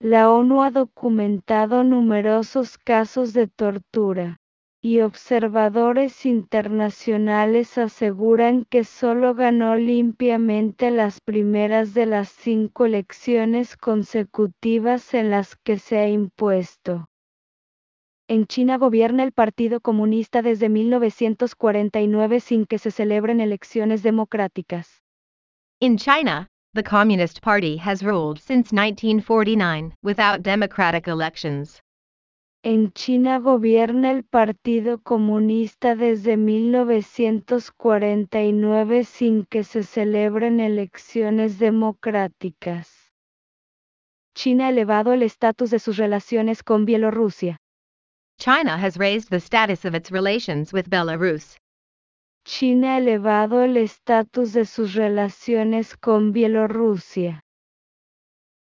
La 0.00 0.32
ONU 0.32 0.64
ha 0.64 0.72
documentado 0.72 1.84
numerosos 1.84 2.76
casos 2.76 3.32
de 3.34 3.46
tortura, 3.46 4.36
y 4.84 5.00
observadores 5.00 6.26
internacionales 6.26 7.78
aseguran 7.78 8.64
que 8.64 8.82
solo 8.82 9.32
ganó 9.32 9.76
limpiamente 9.76 10.90
las 10.90 11.20
primeras 11.20 11.94
de 11.94 12.06
las 12.06 12.28
cinco 12.30 12.86
elecciones 12.86 13.76
consecutivas 13.76 15.14
en 15.14 15.30
las 15.30 15.54
que 15.54 15.78
se 15.78 15.98
ha 15.98 16.08
impuesto. 16.08 17.06
En 18.28 18.46
China 18.46 18.76
gobierna 18.76 19.22
el 19.22 19.30
Partido 19.30 19.80
Comunista 19.80 20.42
desde 20.42 20.68
1949 20.68 22.40
sin 22.40 22.66
que 22.66 22.78
se 22.78 22.90
celebren 22.90 23.40
elecciones 23.40 24.02
democráticas. 24.02 25.00
In 25.78 25.96
China, 25.96 26.48
the 26.74 26.82
Communist 26.82 27.40
Party 27.40 27.76
has 27.78 28.02
ruled 28.02 28.38
since 28.38 28.72
1949 28.72 29.94
without 30.02 30.42
democratic 30.42 31.06
elections. 31.06 31.80
En 32.64 32.92
China 32.92 33.40
gobierna 33.40 34.12
el 34.12 34.22
Partido 34.22 35.02
Comunista 35.02 35.96
desde 35.96 36.36
1949 36.36 39.02
sin 39.02 39.44
que 39.46 39.64
se 39.64 39.82
celebren 39.82 40.60
elecciones 40.60 41.58
democráticas. 41.58 43.12
China 44.36 44.66
ha 44.66 44.70
elevado 44.70 45.12
el 45.12 45.24
estatus 45.24 45.70
de 45.70 45.80
sus 45.80 45.96
relaciones 45.96 46.62
con 46.62 46.84
Bielorrusia. 46.84 47.56
China 48.38 48.76
has 48.76 48.96
raised 48.96 49.30
the 49.30 49.40
status 49.40 49.84
of 49.84 49.96
its 49.96 50.12
relations 50.12 50.72
with 50.72 50.88
Belarus. 50.88 51.58
China 52.44 52.94
ha 52.94 52.98
elevado 52.98 53.64
el 53.64 53.76
estatus 53.76 54.52
de 54.52 54.66
sus 54.66 54.94
relaciones 54.94 55.96
con 55.96 56.32
Bielorrusia. 56.32 57.42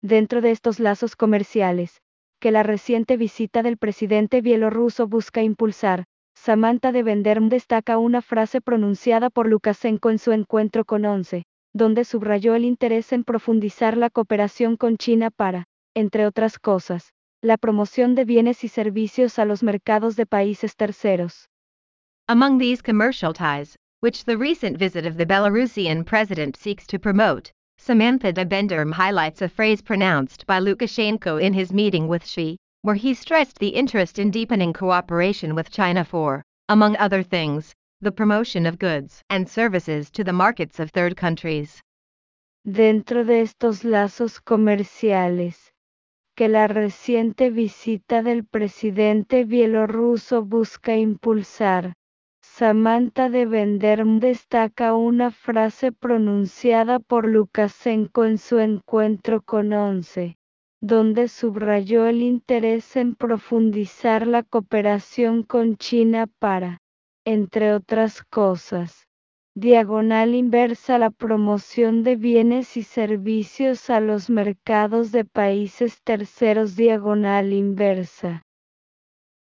Dentro 0.01 0.41
de 0.41 0.49
estos 0.49 0.79
lazos 0.79 1.15
comerciales, 1.15 2.01
que 2.41 2.51
la 2.51 2.63
reciente 2.63 3.15
visita 3.17 3.61
del 3.61 3.77
presidente 3.77 4.41
bielorruso 4.41 5.07
busca 5.07 5.43
impulsar, 5.43 6.05
Samantha 6.33 6.91
de 6.91 7.03
Venderm 7.03 7.49
destaca 7.49 7.99
una 7.99 8.23
frase 8.23 8.61
pronunciada 8.61 9.29
por 9.29 9.47
Lukashenko 9.47 10.09
en 10.09 10.17
su 10.17 10.31
encuentro 10.31 10.83
con 10.83 11.05
ONCE, 11.05 11.43
donde 11.71 12.03
subrayó 12.03 12.55
el 12.55 12.65
interés 12.65 13.13
en 13.13 13.23
profundizar 13.23 13.95
la 13.95 14.09
cooperación 14.09 14.75
con 14.75 14.97
China 14.97 15.29
para, 15.29 15.65
entre 15.93 16.25
otras 16.25 16.57
cosas, 16.57 17.13
la 17.43 17.57
promoción 17.57 18.15
de 18.15 18.25
bienes 18.25 18.63
y 18.63 18.69
servicios 18.69 19.37
a 19.37 19.45
los 19.45 19.61
mercados 19.61 20.15
de 20.15 20.25
países 20.25 20.75
terceros. 20.75 21.47
Among 22.27 22.57
these 22.57 22.81
commercial 22.81 23.33
ties, 23.33 23.75
which 24.01 24.25
the 24.25 24.35
recent 24.35 24.77
visit 24.77 25.05
of 25.05 25.17
the 25.17 25.25
Belarusian 25.25 26.03
president 26.03 26.55
seeks 26.57 26.87
to 26.87 26.97
promote, 26.97 27.51
Samantha 27.83 28.31
de 28.31 28.45
Benderm 28.45 28.91
highlights 28.93 29.41
a 29.41 29.49
phrase 29.49 29.81
pronounced 29.81 30.45
by 30.45 30.59
Lukashenko 30.59 31.41
in 31.41 31.51
his 31.51 31.73
meeting 31.73 32.07
with 32.07 32.23
Xi, 32.23 32.55
where 32.83 32.93
he 32.93 33.15
stressed 33.15 33.57
the 33.57 33.69
interest 33.69 34.19
in 34.19 34.29
deepening 34.29 34.71
cooperation 34.71 35.55
with 35.55 35.71
China 35.71 36.05
for, 36.05 36.43
among 36.69 36.95
other 36.97 37.23
things, 37.23 37.73
the 37.99 38.11
promotion 38.11 38.67
of 38.67 38.77
goods 38.77 39.23
and 39.31 39.49
services 39.49 40.11
to 40.11 40.23
the 40.23 40.31
markets 40.31 40.79
of 40.79 40.91
third 40.91 41.17
countries. 41.17 41.81
Dentro 42.67 43.25
de 43.25 43.41
estos 43.41 43.83
lazos 43.83 44.39
comerciales, 44.39 45.71
que 46.37 46.47
la 46.47 46.67
reciente 46.67 47.49
visita 47.49 48.21
del 48.21 48.43
presidente 48.43 49.43
bielorruso 49.43 50.47
busca 50.47 50.95
impulsar, 50.95 51.93
Samantha 52.53 53.29
de 53.29 53.45
Venderm 53.45 54.19
destaca 54.19 54.93
una 54.93 55.31
frase 55.31 55.93
pronunciada 55.93 56.99
por 56.99 57.25
Lukashenko 57.25 58.25
en 58.25 58.37
su 58.37 58.59
encuentro 58.59 59.41
con 59.41 59.71
ONCE, 59.71 60.35
donde 60.81 61.29
subrayó 61.29 62.05
el 62.07 62.21
interés 62.21 62.97
en 62.97 63.15
profundizar 63.15 64.27
la 64.27 64.43
cooperación 64.43 65.43
con 65.43 65.77
China 65.77 66.27
para, 66.39 66.79
entre 67.25 67.73
otras 67.73 68.21
cosas, 68.21 69.07
diagonal 69.55 70.35
inversa 70.35 70.97
la 70.97 71.09
promoción 71.09 72.03
de 72.03 72.17
bienes 72.17 72.75
y 72.75 72.83
servicios 72.83 73.89
a 73.89 74.01
los 74.01 74.29
mercados 74.29 75.13
de 75.13 75.23
países 75.23 76.01
terceros 76.03 76.75
diagonal 76.75 77.53
inversa. 77.53 78.43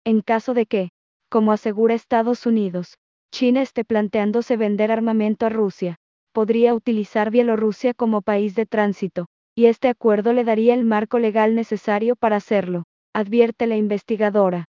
En 0.05 0.21
caso 0.21 0.53
de 0.53 0.67
que, 0.67 0.89
como 1.33 1.51
asegura 1.51 1.95
Estados 1.95 2.45
Unidos, 2.45 2.99
China 3.31 3.63
esté 3.63 3.83
planteándose 3.83 4.55
vender 4.55 4.91
armamento 4.91 5.47
a 5.47 5.49
Rusia, 5.49 5.95
podría 6.31 6.75
utilizar 6.75 7.31
Bielorrusia 7.31 7.95
como 7.95 8.21
país 8.21 8.53
de 8.53 8.67
tránsito, 8.67 9.25
y 9.55 9.65
este 9.65 9.87
acuerdo 9.87 10.31
le 10.33 10.43
daría 10.43 10.75
el 10.75 10.85
marco 10.85 11.17
legal 11.17 11.55
necesario 11.55 12.15
para 12.15 12.35
hacerlo, 12.35 12.83
advierte 13.15 13.65
la 13.65 13.77
investigadora. 13.77 14.65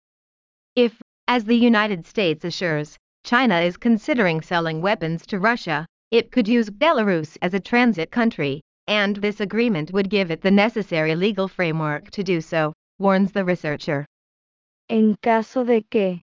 If, 0.74 1.02
as 1.28 1.44
the 1.44 1.58
United 1.58 2.06
States 2.06 2.46
assures, 2.46 2.96
China 3.26 3.62
is 3.62 3.78
considering 3.78 4.42
selling 4.42 4.82
weapons 4.82 5.26
to 5.28 5.40
Russia, 5.40 5.86
it 6.12 6.32
could 6.32 6.48
use 6.48 6.72
Belarus 6.72 7.38
as 7.42 7.54
a 7.54 7.60
transit 7.60 8.10
country, 8.10 8.62
and 8.88 9.18
this 9.18 9.42
agreement 9.42 9.92
would 9.92 10.10
give 10.10 10.32
it 10.32 10.40
the 10.40 10.50
necessary 10.50 11.14
legal 11.14 11.50
framework 11.50 12.10
to 12.12 12.24
do 12.24 12.40
so, 12.40 12.72
warns 13.00 13.34
the 13.34 13.44
researcher. 13.44 14.06
En 14.88 15.18
caso 15.22 15.66
de 15.66 15.82
que, 15.82 16.22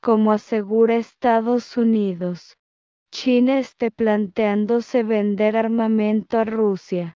como 0.00 0.32
asegura 0.32 0.96
Estados 0.96 1.76
Unidos, 1.76 2.56
China 3.12 3.58
esté 3.58 3.90
planteándose 3.90 5.02
vender 5.02 5.56
armamento 5.56 6.38
a 6.38 6.44
Rusia. 6.44 7.18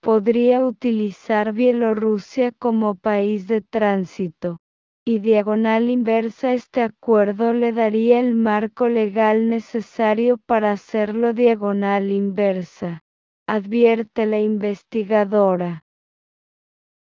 Podría 0.00 0.64
utilizar 0.64 1.52
Bielorrusia 1.52 2.52
como 2.52 2.94
país 2.94 3.46
de 3.48 3.60
tránsito, 3.60 4.58
y 5.04 5.20
diagonal 5.20 5.88
inversa 5.88 6.52
este 6.52 6.82
acuerdo 6.82 7.52
le 7.52 7.72
daría 7.72 8.18
el 8.18 8.34
marco 8.34 8.88
legal 8.88 9.48
necesario 9.48 10.38
para 10.38 10.72
hacerlo 10.72 11.32
diagonal 11.32 12.10
inversa, 12.10 13.02
advierte 13.46 14.26
la 14.26 14.40
investigadora. 14.40 15.84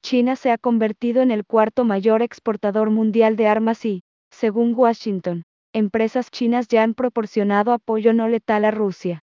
China 0.01 0.36
se 0.36 0.51
ha 0.51 0.58
convertido 0.58 1.22
en 1.22 1.32
el 1.32 1.46
cuarto 1.46 1.86
mayor 1.86 2.22
exportador 2.22 2.89
mundial 2.89 3.38
de 3.38 3.48
armas 3.48 3.86
y, 3.86 4.03
según 4.34 4.74
Washington, 4.75 5.44
empresas 5.74 6.30
chinas 6.32 6.68
ya 6.68 6.84
han 6.84 6.94
proporcionado 6.94 7.72
apoyo 7.72 8.13
no 8.13 8.28
letal 8.28 8.66
a 8.66 8.72
Rusia. 8.72 9.22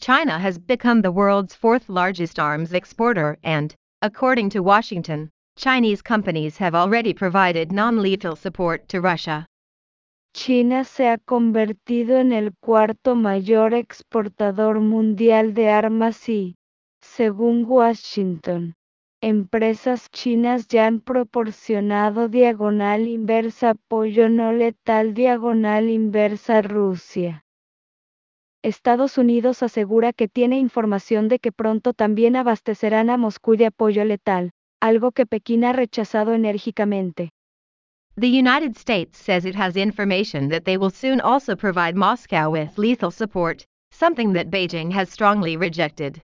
China 0.00 0.38
has 0.38 0.58
become 0.58 1.02
the 1.02 1.10
world's 1.10 1.54
fourth 1.54 1.88
largest 1.88 2.38
arms 2.38 2.72
exporter 2.72 3.38
and, 3.44 3.74
according 4.00 4.50
to 4.50 4.60
Washington, 4.60 5.30
Chinese 5.56 6.02
companies 6.02 6.58
have 6.58 6.74
already 6.74 7.14
provided 7.14 7.70
non-lethal 7.70 8.34
support 8.34 8.88
to 8.88 9.00
Russia. 9.00 9.46
China 10.34 10.82
se 10.84 11.08
ha 11.08 11.18
convertido 11.18 12.18
en 12.18 12.32
el 12.32 12.52
cuarto 12.60 13.14
mayor 13.14 13.74
exportador 13.74 14.80
mundial 14.80 15.52
de 15.52 15.68
armas 15.68 16.26
y, 16.28 16.56
según 17.02 17.64
Washington, 17.66 18.74
Empresas 19.24 20.10
chinas 20.10 20.66
ya 20.66 20.88
han 20.88 20.98
proporcionado 20.98 22.28
diagonal 22.28 23.06
inversa 23.06 23.70
apoyo 23.70 24.28
no 24.28 24.52
letal 24.52 25.14
diagonal 25.14 25.90
inversa 25.90 26.60
Rusia. 26.60 27.44
Estados 28.64 29.18
Unidos 29.18 29.62
asegura 29.62 30.12
que 30.12 30.26
tiene 30.26 30.58
información 30.58 31.28
de 31.28 31.38
que 31.38 31.52
pronto 31.52 31.92
también 31.92 32.34
abastecerán 32.34 33.10
a 33.10 33.16
Moscú 33.16 33.56
de 33.56 33.66
apoyo 33.66 34.04
letal, 34.04 34.50
algo 34.80 35.12
que 35.12 35.24
Pekín 35.24 35.64
ha 35.64 35.72
rechazado 35.72 36.34
enérgicamente. 36.34 37.30
The 38.16 38.26
United 38.26 38.76
States 38.76 39.18
says 39.18 39.44
it 39.44 39.54
has 39.54 39.76
information 39.76 40.48
that 40.48 40.64
they 40.64 40.76
will 40.76 40.90
soon 40.90 41.20
also 41.20 41.54
provide 41.54 41.94
Moscow 41.94 42.50
with 42.50 42.76
lethal 42.76 43.12
support, 43.12 43.64
something 43.92 44.32
that 44.32 44.50
Beijing 44.50 44.90
has 44.92 45.10
strongly 45.10 45.56
rejected. 45.56 46.20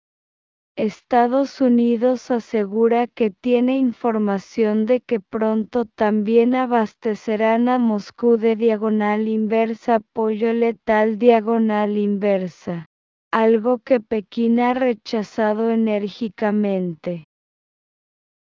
Estados 0.76 1.62
Unidos 1.62 2.32
asegura 2.32 3.06
que 3.06 3.30
tiene 3.30 3.78
información 3.78 4.88
de 4.88 5.02
que 5.02 5.20
pronto 5.20 5.86
también 5.86 6.56
abastecerán 6.56 7.70
a 7.70 7.78
Moscú 7.78 8.38
de 8.38 8.56
diagonal 8.56 9.28
inversa 9.28 9.96
apoyo 9.96 10.52
letal 10.52 11.20
diagonal 11.20 11.96
inversa, 11.96 12.88
algo 13.32 13.80
que 13.86 14.00
Pekín 14.00 14.60
ha 14.60 14.74
rechazado 14.74 15.70
enérgicamente. 15.70 17.26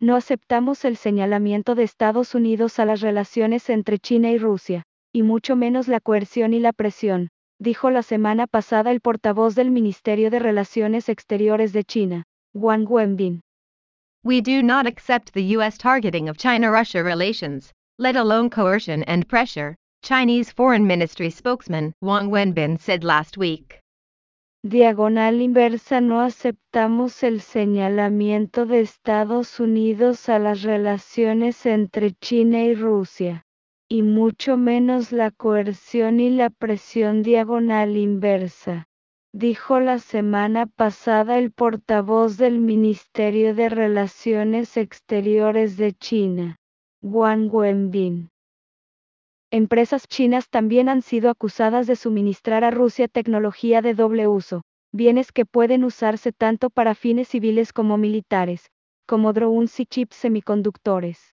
No 0.01 0.17
aceptamos 0.17 0.85
el 0.85 0.97
señalamiento 0.97 1.77
de 1.77 1.85
Estados 1.85 2.35
Unidos 2.35 2.81
a 2.81 2.87
las 2.87 3.03
relaciones 3.03 3.71
entre 3.71 4.01
China 4.01 4.33
y 4.33 4.39
Rusia, 4.39 4.83
y 5.13 5.23
mucho 5.23 5.55
menos 5.55 5.87
la 5.87 6.01
coerción 6.01 6.55
y 6.55 6.59
la 6.59 6.73
presión, 6.73 7.29
dijo 7.59 7.91
la 7.91 8.03
semana 8.03 8.47
pasada 8.47 8.91
el 8.91 9.01
portavoz 9.01 9.55
del 9.55 9.71
Ministerio 9.71 10.31
de 10.31 10.39
Relaciones 10.39 11.09
Exteriores 11.09 11.73
de 11.73 11.85
China, 11.85 12.25
Wang 12.55 12.87
Wenbin. 12.87 13.41
We 14.23 14.41
do 14.41 14.63
not 14.63 14.87
accept 14.87 15.33
the 15.33 15.57
U.S. 15.57 15.79
targeting 15.79 16.29
of 16.29 16.37
China 16.37 16.71
Russia 16.71 17.03
relations, 17.03 17.73
let 17.99 18.17
alone 18.17 18.51
coercion 18.51 19.03
and 19.05 19.27
pressure, 19.27 19.75
Chinese 20.03 20.53
Foreign 20.53 20.87
Ministry 20.87 21.31
spokesman 21.31 21.95
Wang 22.03 22.31
Wenbin 22.31 22.79
said 22.79 23.05
last 23.05 23.39
week. 23.39 23.81
Diagonal 24.63 25.41
inversa 25.41 26.01
no 26.01 26.21
aceptamos 26.21 27.23
el 27.23 27.41
señalamiento 27.41 28.67
de 28.67 28.81
Estados 28.81 29.61
Unidos 29.61 30.29
a 30.29 30.39
las 30.39 30.63
relaciones 30.63 31.65
entre 31.67 32.13
China 32.21 32.63
y 32.63 32.75
Rusia 32.75 33.46
y 33.89 34.03
mucho 34.03 34.57
menos 34.57 35.13
la 35.13 35.31
coerción 35.31 36.19
y 36.19 36.31
la 36.31 36.51
presión 36.51 37.23
diagonal 37.23 37.97
inversa, 37.97 38.89
dijo 39.33 39.79
la 39.79 40.01
semana 40.01 40.67
pasada 40.67 41.39
el 41.39 41.53
portavoz 41.53 42.37
del 42.37 42.59
Ministerio 42.59 43.55
de 43.55 43.69
Relaciones 43.69 44.77
Exteriores 44.77 45.77
de 45.77 45.93
China, 45.93 46.57
Wang 47.01 47.49
Wenbin. 47.55 48.31
Empresas 49.53 50.09
chinas 50.09 50.51
también 50.51 50.89
han 50.89 51.03
sido 51.03 51.31
acusadas 51.31 51.87
de 51.87 51.95
suministrar 51.95 52.65
a 52.65 52.73
Rusia 52.73 53.07
tecnología 53.07 53.83
de 53.83 53.95
doble 53.95 54.27
uso, 54.27 54.63
bienes 54.93 55.31
que 55.31 55.47
pueden 55.47 55.85
usarse 55.85 56.33
tanto 56.33 56.71
para 56.71 56.97
fines 56.97 57.29
civiles 57.29 57.73
como 57.73 57.99
militares, 57.99 58.67
como 59.07 59.33
drones 59.33 59.79
y 59.79 59.87
chips 59.87 60.17
semiconductores. 60.17 61.36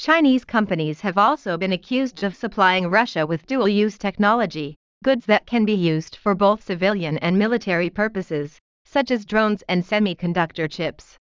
Chinese 0.00 0.46
companies 0.46 1.02
have 1.02 1.18
also 1.18 1.58
been 1.58 1.72
accused 1.74 2.22
of 2.22 2.34
supplying 2.34 2.88
Russia 2.88 3.26
with 3.26 3.44
dual 3.44 3.68
use 3.68 3.98
technology, 3.98 4.74
goods 5.04 5.26
that 5.26 5.44
can 5.44 5.66
be 5.66 5.74
used 5.74 6.16
for 6.16 6.34
both 6.34 6.62
civilian 6.62 7.18
and 7.18 7.38
military 7.38 7.90
purposes, 7.90 8.58
such 8.86 9.10
as 9.10 9.26
drones 9.26 9.62
and 9.68 9.84
semiconductor 9.84 10.70
chips. 10.70 11.18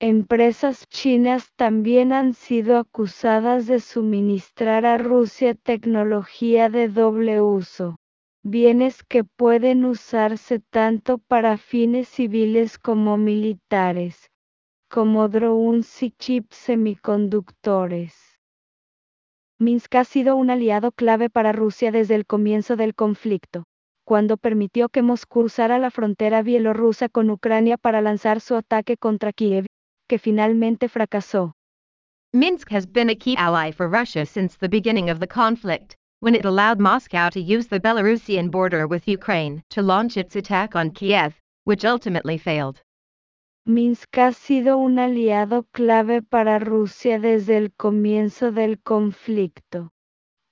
Empresas 0.00 0.86
chinas 0.88 1.50
también 1.58 2.10
han 2.10 2.32
sido 2.32 2.78
acusadas 2.78 3.66
de 3.66 3.80
suministrar 3.80 4.86
a 4.86 4.96
Rusia 4.96 5.52
tecnología 5.52 6.70
de 6.70 6.88
doble 6.88 7.42
uso, 7.42 7.96
bienes 8.42 9.02
que 9.02 9.24
pueden 9.24 9.84
usarse 9.84 10.62
tanto 10.72 11.18
para 11.18 11.58
fines 11.58 12.08
civiles 12.08 12.78
como 12.78 13.18
militares 13.18 14.29
como 14.90 15.28
drones 15.28 16.02
y 16.02 16.10
chips 16.10 16.56
semiconductores. 16.56 18.12
Minsk 19.60 19.94
ha 19.94 20.04
sido 20.04 20.34
un 20.34 20.50
aliado 20.50 20.90
clave 20.90 21.30
para 21.30 21.52
Rusia 21.52 21.92
desde 21.92 22.16
el 22.16 22.26
comienzo 22.26 22.74
del 22.74 22.96
conflicto, 22.96 23.62
cuando 24.04 24.36
permitió 24.36 24.88
que 24.88 25.02
Moscú 25.02 25.42
usara 25.42 25.78
la 25.78 25.92
frontera 25.92 26.42
bielorrusa 26.42 27.08
con 27.08 27.30
Ucrania 27.30 27.76
para 27.76 28.00
lanzar 28.00 28.40
su 28.40 28.56
ataque 28.56 28.96
contra 28.96 29.32
Kiev, 29.32 29.66
que 30.08 30.18
finalmente 30.18 30.88
fracasó. 30.88 31.52
Minsk 32.32 32.72
has 32.72 32.86
been 32.86 33.10
a 33.10 33.14
key 33.14 33.36
ally 33.36 33.70
for 33.70 33.88
Russia 33.88 34.26
since 34.26 34.56
the 34.58 34.68
beginning 34.68 35.08
of 35.08 35.20
the 35.20 35.28
conflict, 35.28 35.94
when 36.18 36.34
it 36.34 36.44
allowed 36.44 36.80
Moscow 36.80 37.30
to 37.30 37.40
use 37.40 37.68
the 37.68 37.78
Belarusian 37.78 38.50
border 38.50 38.88
with 38.88 39.06
Ukraine 39.06 39.62
to 39.70 39.82
launch 39.82 40.16
its 40.16 40.34
attack 40.34 40.74
on 40.74 40.90
Kiev, 40.90 41.38
which 41.62 41.84
ultimately 41.84 42.36
failed. 42.36 42.82
Minsk 43.66 44.18
ha 44.18 44.32
sido 44.32 44.78
un 44.78 44.98
aliado 44.98 45.64
clave 45.70 46.22
para 46.22 46.58
Rusia 46.58 47.18
desde 47.20 47.56
el 47.56 47.72
comienzo 47.72 48.52
del 48.52 48.80
conflicto, 48.80 49.92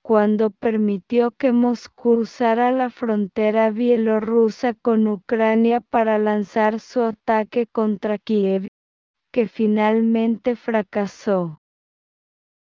cuando 0.03 0.51
permitió 0.51 1.31
que 1.31 1.51
Moscú 1.51 2.11
usara 2.11 2.71
la 2.71 2.89
frontera 2.89 3.71
bielorrusa 3.71 4.73
con 4.73 5.07
Ucrania 5.07 5.81
para 5.81 6.17
lanzar 6.17 6.79
su 6.79 7.01
ataque 7.01 7.67
contra 7.67 8.17
Kiev, 8.17 8.67
que 9.33 9.47
finalmente 9.47 10.55
fracasó. 10.55 11.59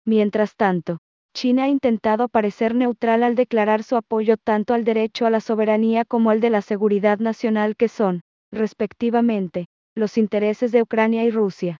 Mientras 0.04 0.54
tanto, 0.54 0.98
China 1.34 1.64
ha 1.64 1.68
intentado 1.68 2.28
parecer 2.28 2.74
neutral 2.74 3.22
al 3.22 3.34
declarar 3.34 3.82
su 3.82 3.96
apoyo 3.96 4.36
tanto 4.36 4.74
al 4.74 4.84
derecho 4.84 5.26
a 5.26 5.30
la 5.30 5.40
soberanía 5.40 6.04
como 6.04 6.30
al 6.30 6.40
de 6.40 6.50
la 6.50 6.62
seguridad 6.62 7.18
nacional 7.18 7.74
que 7.76 7.88
son, 7.88 8.20
respectivamente, 8.52 9.66
los 9.96 10.18
intereses 10.18 10.70
de 10.72 10.82
Ucrania 10.82 11.24
y 11.24 11.30
Rusia. 11.30 11.78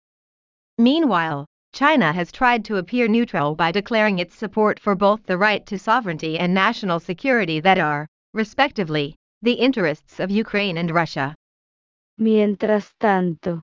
Meanwhile, 0.78 1.46
China 1.72 2.12
has 2.12 2.32
tried 2.32 2.64
to 2.64 2.78
appear 2.78 3.06
neutral 3.08 3.54
by 3.54 3.70
declaring 3.70 4.18
its 4.18 4.34
support 4.34 4.80
for 4.80 4.94
both 4.94 5.22
the 5.26 5.36
right 5.36 5.66
to 5.66 5.78
sovereignty 5.78 6.38
and 6.38 6.54
national 6.54 6.98
security 6.98 7.60
that 7.60 7.78
are, 7.78 8.06
respectively, 8.32 9.14
the 9.42 9.52
interests 9.52 10.18
of 10.18 10.30
Ukraine 10.30 10.78
and 10.78 10.90
Russia. 10.90 11.34
Mientras 12.18 12.94
tanto, 12.98 13.62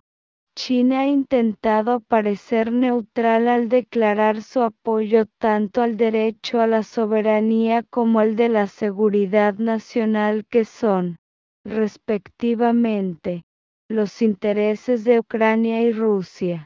China 0.56 1.00
ha 1.00 1.08
intentado 1.08 2.02
parecer 2.02 2.72
neutral 2.72 3.48
al 3.48 3.70
declarar 3.70 4.44
su 4.44 4.62
apoyo 4.62 5.26
tanto 5.40 5.82
al 5.82 5.98
derecho 5.98 6.62
a 6.62 6.68
la 6.68 6.84
soberanía 6.84 7.82
como 7.90 8.20
al 8.20 8.36
de 8.36 8.50
la 8.50 8.68
seguridad 8.68 9.56
nacional 9.56 10.46
que 10.46 10.66
son, 10.66 11.18
respectivamente, 11.66 13.42
los 13.94 14.22
intereses 14.24 15.04
de 15.04 15.20
Ucrania 15.20 15.82
y 15.82 15.92
Rusia. 15.92 16.66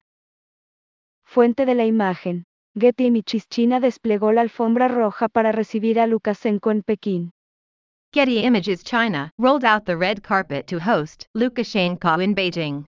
Fuente 1.25 1.65
de 1.65 1.75
la 1.75 1.85
imagen. 1.85 2.45
Getty 2.79 3.07
Images 3.07 3.49
China 3.49 3.79
desplegó 3.79 4.31
la 4.31 4.41
alfombra 4.41 4.87
roja 4.87 5.27
para 5.27 5.51
recibir 5.51 5.99
a 5.99 6.07
Lukashenko 6.07 6.71
en 6.71 6.83
Pekín. 6.83 7.31
Getty 8.13 8.45
Images 8.45 8.83
China 8.83 9.31
rolled 9.37 9.65
out 9.65 9.83
the 9.85 9.97
red 9.97 10.21
carpet 10.21 10.67
to 10.67 10.79
host 10.79 11.27
Lukashenko 11.35 12.23
in 12.23 12.33
Beijing. 12.33 12.85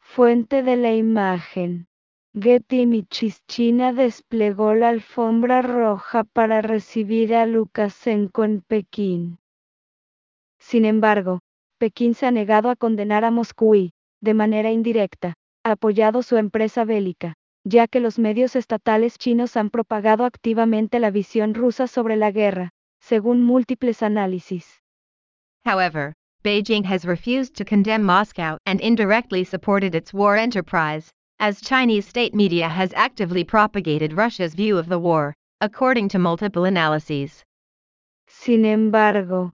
Fuente 0.00 0.62
de 0.62 0.76
la 0.76 0.92
imagen. 0.92 1.86
Getty 2.34 2.80
Images 2.80 3.40
China 3.46 3.92
desplegó 3.92 4.74
la 4.74 4.88
alfombra 4.88 5.62
roja 5.62 6.24
para 6.24 6.60
recibir 6.60 7.34
a 7.34 7.46
Lukashenko 7.46 8.42
en 8.42 8.62
Pekín. 8.62 9.38
Sin 10.58 10.84
embargo, 10.84 11.38
Pekín 11.78 12.14
se 12.14 12.26
ha 12.26 12.30
negado 12.30 12.70
a 12.70 12.76
condenar 12.76 13.24
a 13.24 13.30
Moscú 13.30 13.74
y, 13.74 13.92
de 14.20 14.34
manera 14.34 14.70
indirecta, 14.70 15.34
ha 15.64 15.72
apoyado 15.72 16.22
su 16.22 16.36
empresa 16.36 16.84
bélica 16.84 17.34
ya 17.64 17.86
que 17.88 18.00
los 18.00 18.18
medios 18.18 18.56
estatales 18.56 19.18
chinos 19.18 19.56
han 19.56 19.70
propagado 19.70 20.26
activamente 20.26 20.98
la 20.98 21.10
visión 21.10 21.54
rusa 21.54 21.86
sobre 21.86 22.16
la 22.16 22.30
guerra, 22.30 22.70
según 23.00 23.42
múltiples 23.42 24.02
análisis. 24.02 24.82
However, 25.64 26.12
Beijing 26.42 26.84
has 26.84 27.06
refused 27.06 27.54
to 27.56 27.64
condemn 27.64 28.04
Moscow 28.04 28.58
and 28.66 28.80
indirectly 28.80 29.44
supported 29.44 29.94
its 29.94 30.12
war 30.12 30.36
enterprise, 30.36 31.10
as 31.38 31.62
Chinese 31.62 32.06
state 32.06 32.34
media 32.34 32.68
has 32.68 32.92
actively 32.94 33.44
propagated 33.44 34.12
Russia's 34.12 34.54
view 34.54 34.76
of 34.76 34.88
the 34.88 34.98
war, 34.98 35.32
according 35.62 36.08
to 36.10 36.18
multiple 36.18 36.66
analyses. 36.66 37.42
Sin 38.28 38.66
embargo, 38.66 39.52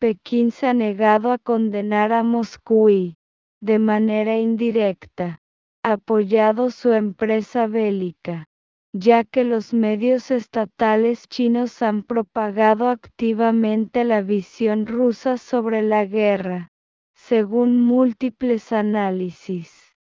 Pekín 0.00 0.50
se 0.50 0.66
ha 0.66 0.72
negado 0.72 1.30
a 1.30 1.36
condenar 1.36 2.14
a 2.14 2.22
Moscú 2.22 2.88
y, 2.88 3.16
de 3.60 3.78
manera 3.78 4.38
indirecta, 4.38 5.40
apoyado 5.84 6.70
su 6.70 6.94
empresa 6.94 7.66
bélica, 7.66 8.46
ya 8.94 9.24
que 9.24 9.44
los 9.44 9.74
medios 9.74 10.30
estatales 10.30 11.28
chinos 11.28 11.82
han 11.82 12.02
propagado 12.02 12.88
activamente 12.88 14.04
la 14.04 14.22
visión 14.22 14.86
rusa 14.86 15.36
sobre 15.36 15.82
la 15.82 16.06
guerra, 16.06 16.70
según 17.14 17.84
múltiples 17.84 18.72
análisis. 18.72 19.94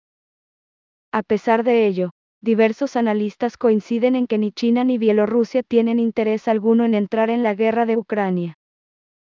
A 1.10 1.22
pesar 1.22 1.64
de 1.64 1.86
ello, 1.86 2.10
diversos 2.42 2.96
analistas 2.96 3.56
coinciden 3.56 4.14
en 4.14 4.26
que 4.26 4.36
ni 4.36 4.52
China 4.52 4.84
ni 4.84 4.98
Bielorrusia 4.98 5.62
tienen 5.62 5.98
interés 5.98 6.48
alguno 6.48 6.84
en 6.84 6.92
entrar 6.92 7.30
en 7.30 7.42
la 7.42 7.54
guerra 7.54 7.86
de 7.86 7.96
Ucrania. 7.96 8.58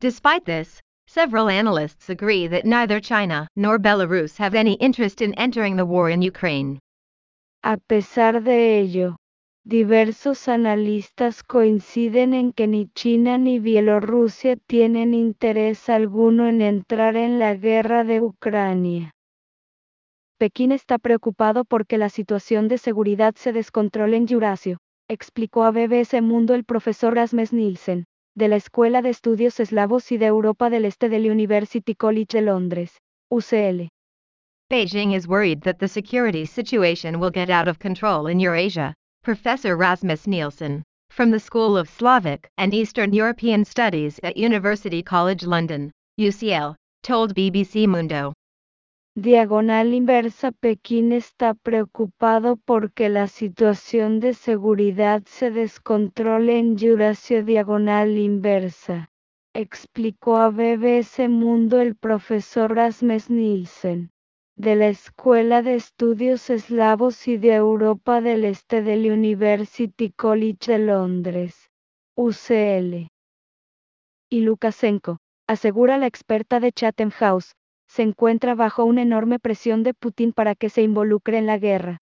Despite 0.01 0.45
this, 0.45 0.81
Several 1.13 1.49
analysts 1.49 2.09
agree 2.09 2.47
that 2.47 2.63
neither 2.63 3.01
China 3.01 3.45
nor 3.57 3.77
Belarus 3.77 4.37
have 4.37 4.55
any 4.55 4.75
interest 4.75 5.21
in 5.21 5.33
entering 5.33 5.75
the 5.75 5.85
war 5.85 6.09
in 6.09 6.21
Ukraine. 6.21 6.79
A 7.63 7.75
pesar 7.75 8.41
de 8.41 8.79
ello, 8.79 9.17
diversos 9.65 10.47
analistas 10.47 11.43
coinciden 11.43 12.33
en 12.33 12.53
que 12.53 12.65
ni 12.65 12.87
China 12.95 13.37
ni 13.37 13.59
Bielorrusia 13.59 14.55
tienen 14.67 15.13
interés 15.13 15.89
alguno 15.89 16.47
en 16.47 16.61
entrar 16.61 17.17
en 17.17 17.39
la 17.39 17.55
guerra 17.55 18.05
de 18.05 18.21
Ucrania. 18.21 19.11
Pekín 20.39 20.71
está 20.71 20.97
preocupado 20.97 21.65
porque 21.65 21.97
la 21.97 22.07
situación 22.07 22.69
de 22.69 22.77
seguridad 22.77 23.35
se 23.35 23.51
descontrole 23.51 24.15
en 24.15 24.27
Eurasio, 24.29 24.77
explicó 25.09 25.65
a 25.65 25.71
BBC 25.71 26.21
Mundo 26.21 26.53
el 26.53 26.63
profesor 26.63 27.15
Rasmus 27.15 27.51
Nielsen 27.51 28.05
de 28.35 28.47
la 28.47 28.55
Escuela 28.55 29.01
de 29.01 29.09
Estudios 29.09 29.59
Eslavos 29.59 30.11
y 30.11 30.17
de 30.17 30.27
Europa 30.27 30.69
del 30.69 30.85
Este 30.85 31.09
del 31.09 31.29
University 31.29 31.95
College 31.95 32.37
de 32.37 32.41
Londres, 32.41 32.97
UCL. 33.29 33.89
Beijing 34.69 35.13
is 35.13 35.27
worried 35.27 35.61
that 35.63 35.79
the 35.79 35.87
security 35.87 36.45
situation 36.45 37.19
will 37.19 37.31
get 37.31 37.49
out 37.49 37.67
of 37.67 37.77
control 37.77 38.27
in 38.27 38.39
Eurasia, 38.39 38.93
Professor 39.21 39.75
Rasmus 39.75 40.27
Nielsen, 40.27 40.81
from 41.09 41.29
the 41.29 41.39
School 41.39 41.77
of 41.77 41.89
Slavic 41.89 42.49
and 42.57 42.73
Eastern 42.73 43.11
European 43.11 43.65
Studies 43.65 44.19
at 44.23 44.37
University 44.37 45.03
College 45.03 45.43
London, 45.43 45.91
UCL, 46.19 46.75
told 47.03 47.35
BBC 47.35 47.85
Mundo. 47.85 48.33
Diagonal 49.17 49.93
inversa 49.93 50.53
Pekín 50.53 51.11
está 51.11 51.53
preocupado 51.53 52.55
porque 52.55 53.09
la 53.09 53.27
situación 53.27 54.21
de 54.21 54.33
seguridad 54.33 55.23
se 55.25 55.51
descontrole 55.51 56.57
en 56.57 56.77
Eurasia 56.81 57.43
diagonal 57.43 58.17
inversa, 58.17 59.09
explicó 59.53 60.37
a 60.37 60.49
BBC 60.49 61.27
Mundo 61.27 61.81
el 61.81 61.97
profesor 61.97 62.73
Rasmus 62.73 63.29
Nielsen, 63.29 64.11
de 64.55 64.77
la 64.77 64.87
Escuela 64.87 65.61
de 65.61 65.75
Estudios 65.75 66.49
Eslavos 66.49 67.27
y 67.27 67.35
de 67.35 67.55
Europa 67.55 68.21
del 68.21 68.45
Este 68.45 68.81
del 68.81 69.11
University 69.11 70.09
College 70.11 70.71
de 70.71 70.79
Londres, 70.79 71.69
UCL. 72.15 73.09
Y 74.29 74.39
Lukashenko, 74.39 75.17
asegura 75.49 75.97
la 75.97 76.07
experta 76.07 76.61
de 76.61 76.71
Chatham 76.71 77.09
House, 77.09 77.55
se 77.91 78.03
encuentra 78.03 78.55
bajo 78.55 78.85
una 78.85 79.01
enorme 79.01 79.37
presión 79.37 79.83
de 79.83 79.93
Putin 79.93 80.31
para 80.31 80.55
que 80.55 80.69
se 80.69 80.81
involucre 80.81 81.37
en 81.37 81.45
la 81.45 81.57
guerra. 81.57 81.97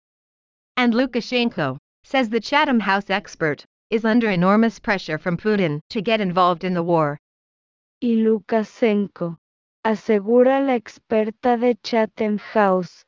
And 0.77 0.93
Lukashenko, 0.93 1.79
says 2.03 2.29
the 2.29 2.39
Chatham 2.39 2.79
House 2.81 3.09
expert, 3.09 3.65
is 3.89 4.05
under 4.05 4.29
enormous 4.29 4.79
pressure 4.79 5.17
from 5.17 5.35
Putin 5.35 5.79
to 5.89 6.01
get 6.01 6.21
involved 6.21 6.63
in 6.63 6.75
the 6.75 6.83
war. 6.83 7.17
Y 7.99 8.17
Lukashenko, 8.17 9.39
asegura 9.83 10.61
la 10.61 10.75
experta 10.75 11.57
de 11.57 11.75
Chatham 11.81 12.37
House, 12.37 13.03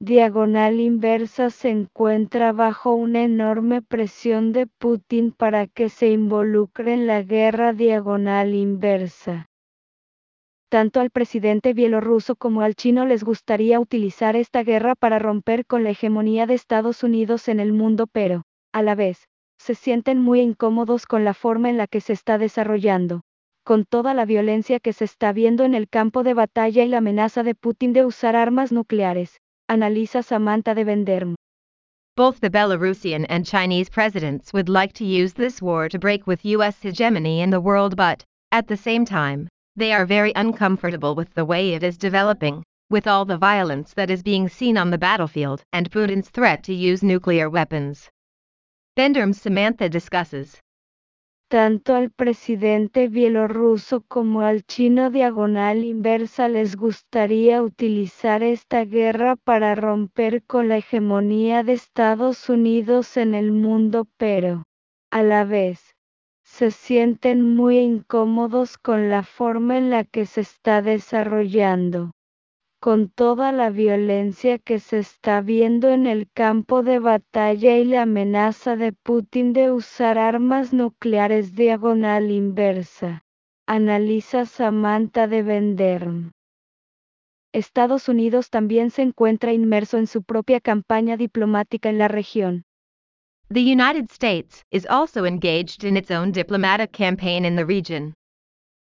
diagonal 0.00 0.80
inversa 0.80 1.50
se 1.50 1.68
encuentra 1.68 2.52
bajo 2.52 2.94
una 2.94 3.24
enorme 3.24 3.82
presión 3.82 4.52
de 4.52 4.66
Putin 4.66 5.32
para 5.32 5.66
que 5.66 5.90
se 5.90 6.08
involucre 6.08 6.94
en 6.94 7.06
la 7.06 7.22
guerra 7.22 7.74
diagonal 7.74 8.54
inversa. 8.54 9.50
Tanto 10.72 11.00
al 11.00 11.10
presidente 11.10 11.74
bielorruso 11.74 12.34
como 12.34 12.62
al 12.62 12.74
chino 12.76 13.04
les 13.04 13.24
gustaría 13.24 13.78
utilizar 13.78 14.36
esta 14.36 14.62
guerra 14.62 14.94
para 14.94 15.18
romper 15.18 15.66
con 15.66 15.84
la 15.84 15.90
hegemonía 15.90 16.46
de 16.46 16.54
Estados 16.54 17.02
Unidos 17.02 17.48
en 17.48 17.60
el 17.60 17.74
mundo, 17.74 18.06
pero, 18.06 18.44
a 18.72 18.80
la 18.80 18.94
vez, 18.94 19.28
se 19.58 19.74
sienten 19.74 20.18
muy 20.18 20.40
incómodos 20.40 21.04
con 21.04 21.24
la 21.24 21.34
forma 21.34 21.68
en 21.68 21.76
la 21.76 21.86
que 21.86 22.00
se 22.00 22.14
está 22.14 22.38
desarrollando, 22.38 23.20
con 23.64 23.84
toda 23.84 24.14
la 24.14 24.24
violencia 24.24 24.80
que 24.80 24.94
se 24.94 25.04
está 25.04 25.34
viendo 25.34 25.64
en 25.64 25.74
el 25.74 25.90
campo 25.90 26.22
de 26.22 26.32
batalla 26.32 26.82
y 26.82 26.88
la 26.88 26.98
amenaza 26.98 27.42
de 27.42 27.54
Putin 27.54 27.92
de 27.92 28.06
usar 28.06 28.34
armas 28.34 28.72
nucleares, 28.72 29.42
analiza 29.68 30.22
Samantha 30.22 30.74
de 30.74 30.84
Venderm. 30.84 31.34
Both 32.16 32.40
the 32.40 32.48
Belarusian 32.48 33.26
and 33.28 33.44
Chinese 33.44 33.90
presidents 33.90 34.54
would 34.54 34.70
like 34.70 34.94
to 34.94 35.04
use 35.04 35.34
this 35.34 35.60
war 35.60 35.90
to 35.90 35.98
break 35.98 36.26
with 36.26 36.46
US 36.46 36.82
hegemony 36.82 37.42
in 37.42 37.50
the 37.50 37.60
world 37.60 37.94
but, 37.94 38.24
at 38.50 38.68
the 38.68 38.78
same 38.78 39.04
time, 39.04 39.48
They 39.74 39.92
are 39.92 40.04
very 40.04 40.32
uncomfortable 40.36 41.14
with 41.14 41.32
the 41.34 41.44
way 41.44 41.72
it 41.74 41.82
is 41.82 41.96
developing, 41.96 42.62
with 42.90 43.06
all 43.06 43.24
the 43.24 43.38
violence 43.38 43.94
that 43.94 44.10
is 44.10 44.22
being 44.22 44.48
seen 44.48 44.76
on 44.76 44.90
the 44.90 44.98
battlefield 44.98 45.62
and 45.72 45.90
Putin's 45.90 46.28
threat 46.28 46.62
to 46.64 46.74
use 46.74 47.02
nuclear 47.02 47.48
weapons. 47.48 48.10
Benderm 48.96 49.32
Samantha 49.34 49.88
discusses. 49.88 50.60
Tanto 51.48 51.94
al 51.94 52.10
presidente 52.10 53.08
bielorruso 53.08 54.04
como 54.08 54.42
al 54.42 54.62
chino 54.64 55.10
diagonal 55.10 55.84
inversa 55.84 56.48
les 56.48 56.76
gustaría 56.76 57.62
utilizar 57.62 58.42
esta 58.42 58.84
guerra 58.84 59.36
para 59.36 59.74
romper 59.74 60.42
con 60.44 60.68
la 60.68 60.78
hegemonía 60.78 61.62
de 61.62 61.74
Estados 61.74 62.50
Unidos 62.50 63.16
en 63.16 63.34
el 63.34 63.52
mundo, 63.52 64.06
pero, 64.18 64.64
a 65.10 65.22
la 65.22 65.44
vez, 65.44 65.91
se 66.62 66.70
sienten 66.70 67.56
muy 67.56 67.78
incómodos 67.78 68.78
con 68.78 69.10
la 69.10 69.24
forma 69.24 69.78
en 69.78 69.90
la 69.90 70.04
que 70.04 70.26
se 70.26 70.42
está 70.42 70.80
desarrollando 70.80 72.12
con 72.80 73.08
toda 73.08 73.50
la 73.50 73.70
violencia 73.70 74.60
que 74.60 74.78
se 74.78 75.00
está 75.00 75.40
viendo 75.40 75.88
en 75.88 76.06
el 76.06 76.30
campo 76.30 76.84
de 76.84 77.00
batalla 77.00 77.78
y 77.78 77.84
la 77.84 78.02
amenaza 78.02 78.76
de 78.76 78.92
Putin 78.92 79.52
de 79.52 79.72
usar 79.72 80.18
armas 80.18 80.72
nucleares 80.72 81.56
diagonal 81.56 82.30
inversa. 82.30 83.24
Analiza 83.66 84.46
Samantha 84.46 85.26
de 85.26 85.42
Venderm. 85.42 86.30
Estados 87.52 88.08
Unidos 88.08 88.50
también 88.50 88.90
se 88.90 89.02
encuentra 89.02 89.52
inmerso 89.52 89.98
en 89.98 90.06
su 90.06 90.22
propia 90.22 90.60
campaña 90.60 91.16
diplomática 91.16 91.88
en 91.88 91.98
la 91.98 92.06
región. 92.06 92.62
The 93.52 93.60
United 93.60 94.10
States 94.10 94.64
is 94.70 94.86
also 94.88 95.26
engaged 95.26 95.84
in 95.84 95.98
its 95.98 96.10
own 96.10 96.32
diplomatic 96.32 96.90
campaign 96.90 97.44
in 97.44 97.54
the 97.54 97.66
region. 97.66 98.14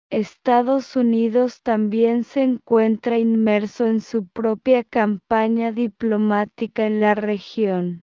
Estados 0.10 0.95
Unidos 0.95 1.62
también 1.62 2.23
se 2.23 2.41
encuentra 2.41 3.19
inmerso 3.19 3.86
en 3.86 4.01
su 4.01 4.25
propia 4.25 4.84
campaña 4.84 5.71
diplomática 5.71 6.88
en 6.88 6.99
la 6.99 7.13
región. 7.13 8.01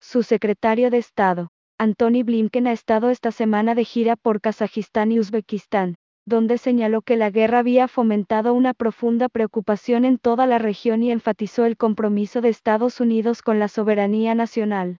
Su 0.00 0.22
secretario 0.22 0.90
de 0.90 0.98
Estado, 0.98 1.48
Antony 1.76 2.22
Blinken, 2.22 2.68
ha 2.68 2.72
estado 2.72 3.10
esta 3.10 3.32
semana 3.32 3.74
de 3.74 3.84
gira 3.84 4.14
por 4.14 4.40
Kazajistán 4.40 5.10
y 5.10 5.18
Uzbekistán, 5.18 5.96
donde 6.24 6.56
señaló 6.56 7.02
que 7.02 7.16
la 7.16 7.30
guerra 7.30 7.58
había 7.58 7.88
fomentado 7.88 8.54
una 8.54 8.74
profunda 8.74 9.28
preocupación 9.28 10.04
en 10.04 10.18
toda 10.18 10.46
la 10.46 10.58
región 10.58 11.02
y 11.02 11.10
enfatizó 11.10 11.64
el 11.64 11.76
compromiso 11.76 12.40
de 12.42 12.50
Estados 12.50 13.00
Unidos 13.00 13.42
con 13.42 13.58
la 13.58 13.66
soberanía 13.66 14.36
nacional. 14.36 14.98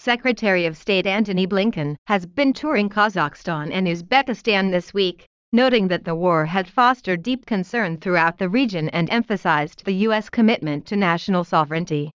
Secretary 0.00 0.64
of 0.64 0.76
State 0.76 1.08
Antony 1.08 1.44
Blinken 1.44 1.96
has 2.06 2.24
been 2.24 2.52
touring 2.52 2.88
Kazakhstan 2.88 3.72
and 3.72 3.88
Uzbekistan 3.88 4.70
this 4.70 4.94
week, 4.94 5.26
noting 5.52 5.88
that 5.88 6.04
the 6.04 6.14
war 6.14 6.46
had 6.46 6.68
fostered 6.68 7.20
deep 7.20 7.44
concern 7.44 7.96
throughout 7.96 8.38
the 8.38 8.48
region 8.48 8.88
and 8.90 9.10
emphasized 9.10 9.84
the 9.84 10.06
U.S. 10.06 10.30
commitment 10.30 10.86
to 10.86 10.94
national 10.94 11.42
sovereignty. 11.42 12.12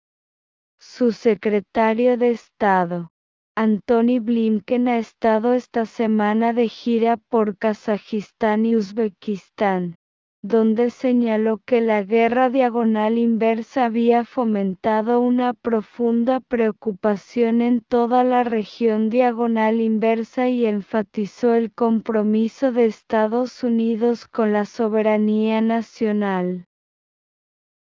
Su 0.79 1.11
secretario 1.11 2.17
de 2.17 2.31
Estado, 2.31 3.09
Antony 3.57 4.17
Blinken, 4.17 4.87
ha 4.87 4.99
estado 4.99 5.51
esta 5.53 5.85
semana 5.85 6.53
de 6.55 6.69
gira 6.69 7.19
por 7.29 7.57
Kazajistán 7.57 8.65
y 8.65 8.77
Uzbekistán 8.77 9.95
donde 10.43 10.89
señaló 10.89 11.59
que 11.65 11.79
la 11.79 12.03
guerra 12.03 12.49
diagonal 12.49 13.17
inversa 13.17 13.85
había 13.85 14.25
fomentado 14.25 15.21
una 15.21 15.53
profunda 15.53 16.41
preocupación 16.41 17.61
en 17.61 17.79
toda 17.79 18.25
la 18.25 18.43
región 18.43 19.09
diagonal 19.09 19.79
inversa 19.79 20.49
y 20.49 20.65
enfatizó 20.65 21.53
el 21.53 21.71
compromiso 21.71 22.73
de 22.73 22.85
Estados 22.85 23.63
Unidos 23.63 24.27
con 24.27 24.51
la 24.51 24.65
soberanía 24.65 25.61
nacional. 25.61 26.65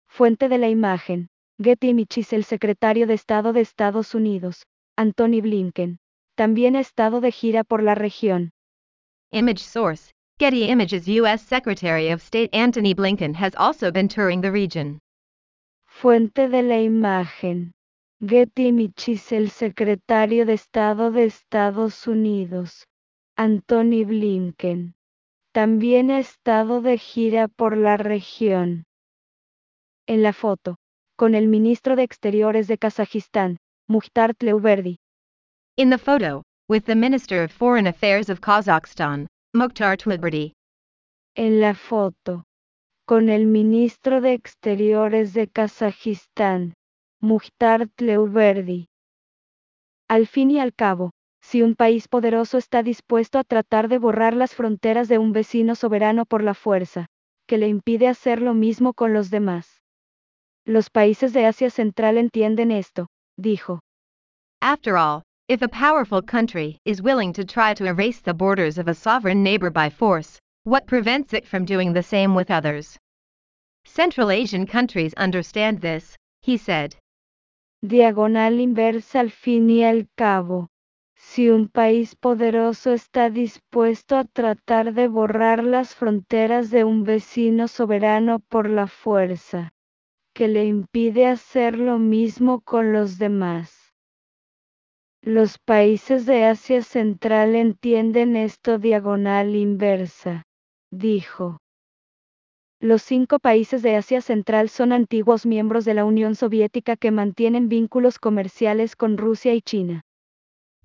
Fuente 0.08 0.48
de 0.48 0.60
la 0.60 0.70
imagen. 0.70 1.30
Getty 1.60 1.90
Images 1.90 2.32
El 2.32 2.44
secretario 2.44 3.08
de 3.08 3.16
Estado 3.16 3.54
de 3.54 3.62
Estados 3.62 4.14
Unidos, 4.14 4.68
Anthony 4.96 5.42
Blinken, 5.42 6.00
también 6.36 6.76
ha 6.76 6.80
estado 6.80 7.22
de 7.22 7.32
gira 7.32 7.64
por 7.64 7.82
la 7.82 7.96
región. 7.96 8.52
Image 9.32 9.64
source 9.64 10.12
Getty 10.42 10.70
Images 10.70 11.08
U.S. 11.08 11.44
Secretary 11.44 12.10
of 12.10 12.20
State 12.20 12.50
Antony 12.52 12.96
Blinken 12.96 13.36
has 13.36 13.54
also 13.58 13.92
been 13.92 14.08
touring 14.08 14.42
the 14.42 14.52
region. 14.52 14.98
Fuente 15.86 16.48
de 16.48 16.64
la 16.64 16.78
imagen. 16.78 17.70
Getty 18.26 18.70
Images 18.70 19.32
El 19.32 19.52
secretario 19.52 20.48
de 20.48 20.54
Estado 20.54 21.12
de 21.12 21.26
Estados 21.26 22.08
Unidos, 22.08 22.88
Antony 23.38 24.04
Blinken, 24.04 24.96
también 25.54 26.10
ha 26.10 26.18
estado 26.18 26.82
de 26.82 26.98
gira 26.98 27.48
por 27.48 27.78
la 27.78 27.98
región. 27.98 28.86
En 30.08 30.24
la 30.24 30.34
foto, 30.34 30.76
con 31.18 31.36
el 31.36 31.50
ministro 31.50 31.96
de 31.96 32.02
Exteriores 32.02 32.68
de 32.68 32.80
Kazajistán, 32.80 33.58
Mukhtar 33.88 34.34
Tleuverdi. 34.34 34.98
In 35.78 35.92
the 35.92 36.00
photo, 36.00 36.42
with 36.68 36.86
the 36.86 36.96
Minister 36.96 37.44
of 37.44 37.52
Foreign 37.52 37.86
Affairs 37.86 38.28
of 38.28 38.42
Kazakhstan, 38.42 39.28
Mukhtar 39.54 39.98
Tliberty. 39.98 40.54
En 41.36 41.60
la 41.60 41.74
foto, 41.76 42.46
con 43.06 43.28
el 43.28 43.48
ministro 43.48 44.22
de 44.22 44.32
Exteriores 44.32 45.34
de 45.34 45.50
Kazajistán, 45.50 46.74
Mukhtar 47.20 47.90
Tleuverdi. 47.90 48.88
Al 50.08 50.28
fin 50.28 50.52
y 50.52 50.60
al 50.62 50.74
cabo, 50.74 51.12
si 51.42 51.64
un 51.64 51.76
país 51.76 52.08
poderoso 52.08 52.58
está 52.58 52.82
dispuesto 52.82 53.40
a 53.40 53.44
tratar 53.44 53.90
de 53.90 53.98
borrar 53.98 54.38
las 54.38 54.56
fronteras 54.56 55.10
de 55.10 55.18
un 55.18 55.34
vecino 55.34 55.76
soberano 55.76 56.26
por 56.26 56.44
la 56.44 56.54
fuerza, 56.54 57.08
que 57.46 57.58
le 57.58 57.68
impide 57.68 58.08
hacer 58.08 58.42
lo 58.42 58.54
mismo 58.54 58.94
con 58.94 59.12
los 59.14 59.30
demás. 59.30 59.82
Los 60.64 60.90
países 60.90 61.34
de 61.34 61.46
Asia 61.46 61.70
Central 61.70 62.18
entienden 62.18 62.72
esto, 62.72 63.08
dijo. 63.36 63.82
After 64.62 64.96
all, 64.96 65.24
If 65.52 65.62
a 65.62 65.68
powerful 65.68 66.22
country 66.22 66.78
is 66.86 67.02
willing 67.02 67.34
to 67.34 67.44
try 67.44 67.74
to 67.74 67.86
erase 67.86 68.22
the 68.22 68.34
borders 68.34 68.78
of 68.78 68.88
a 68.88 68.94
sovereign 68.94 69.44
neighbor 69.44 69.70
by 69.70 69.90
force, 69.90 70.40
what 70.64 70.88
prevents 70.88 71.34
it 71.34 71.46
from 71.46 71.66
doing 71.66 71.92
the 71.92 72.04
same 72.04 72.34
with 72.34 72.50
others? 72.50 72.98
Central 73.84 74.32
Asian 74.32 74.66
countries 74.66 75.14
understand 75.16 75.82
this, 75.82 76.16
he 76.42 76.56
said. 76.56 76.96
Diagonal 77.86 78.62
inversa 78.62 79.20
al 79.20 79.30
fin 79.30 79.70
y 79.70 79.84
al 79.84 80.08
cabo. 80.16 80.70
Si 81.18 81.50
un 81.50 81.68
país 81.68 82.16
poderoso 82.16 82.94
está 82.94 83.30
dispuesto 83.30 84.16
a 84.16 84.24
tratar 84.24 84.94
de 84.94 85.10
borrar 85.10 85.66
las 85.66 85.94
fronteras 85.94 86.70
de 86.70 86.86
un 86.86 87.04
vecino 87.04 87.68
soberano 87.68 88.40
por 88.40 88.70
la 88.70 88.88
fuerza, 88.88 89.74
que 90.34 90.48
le 90.48 90.64
impide 90.64 91.28
hacer 91.28 91.78
lo 91.78 92.00
mismo 92.00 92.62
con 92.62 92.94
los 92.94 93.18
demás 93.18 93.81
los 95.24 95.60
países 95.60 96.26
de 96.26 96.46
Asia 96.46 96.82
Central 96.82 97.56
entienden 97.56 98.36
esto 98.36 98.80
diagonal 98.80 99.56
inversa, 99.56 100.44
dijo. 100.92 101.58
Los 102.82 103.04
cinco 103.04 103.38
países 103.38 103.84
de 103.84 103.96
Asia 103.96 104.22
Central 104.22 104.70
son 104.70 104.92
antiguos 104.92 105.46
miembros 105.46 105.86
de 105.86 105.94
la 105.94 106.06
Unión 106.06 106.34
Soviética 106.34 106.96
que 106.96 107.12
mantienen 107.12 107.70
vínculos 107.70 108.18
comerciales 108.18 108.96
con 108.96 109.18
Rusia 109.18 109.54
y 109.54 109.62
China. 109.62 110.02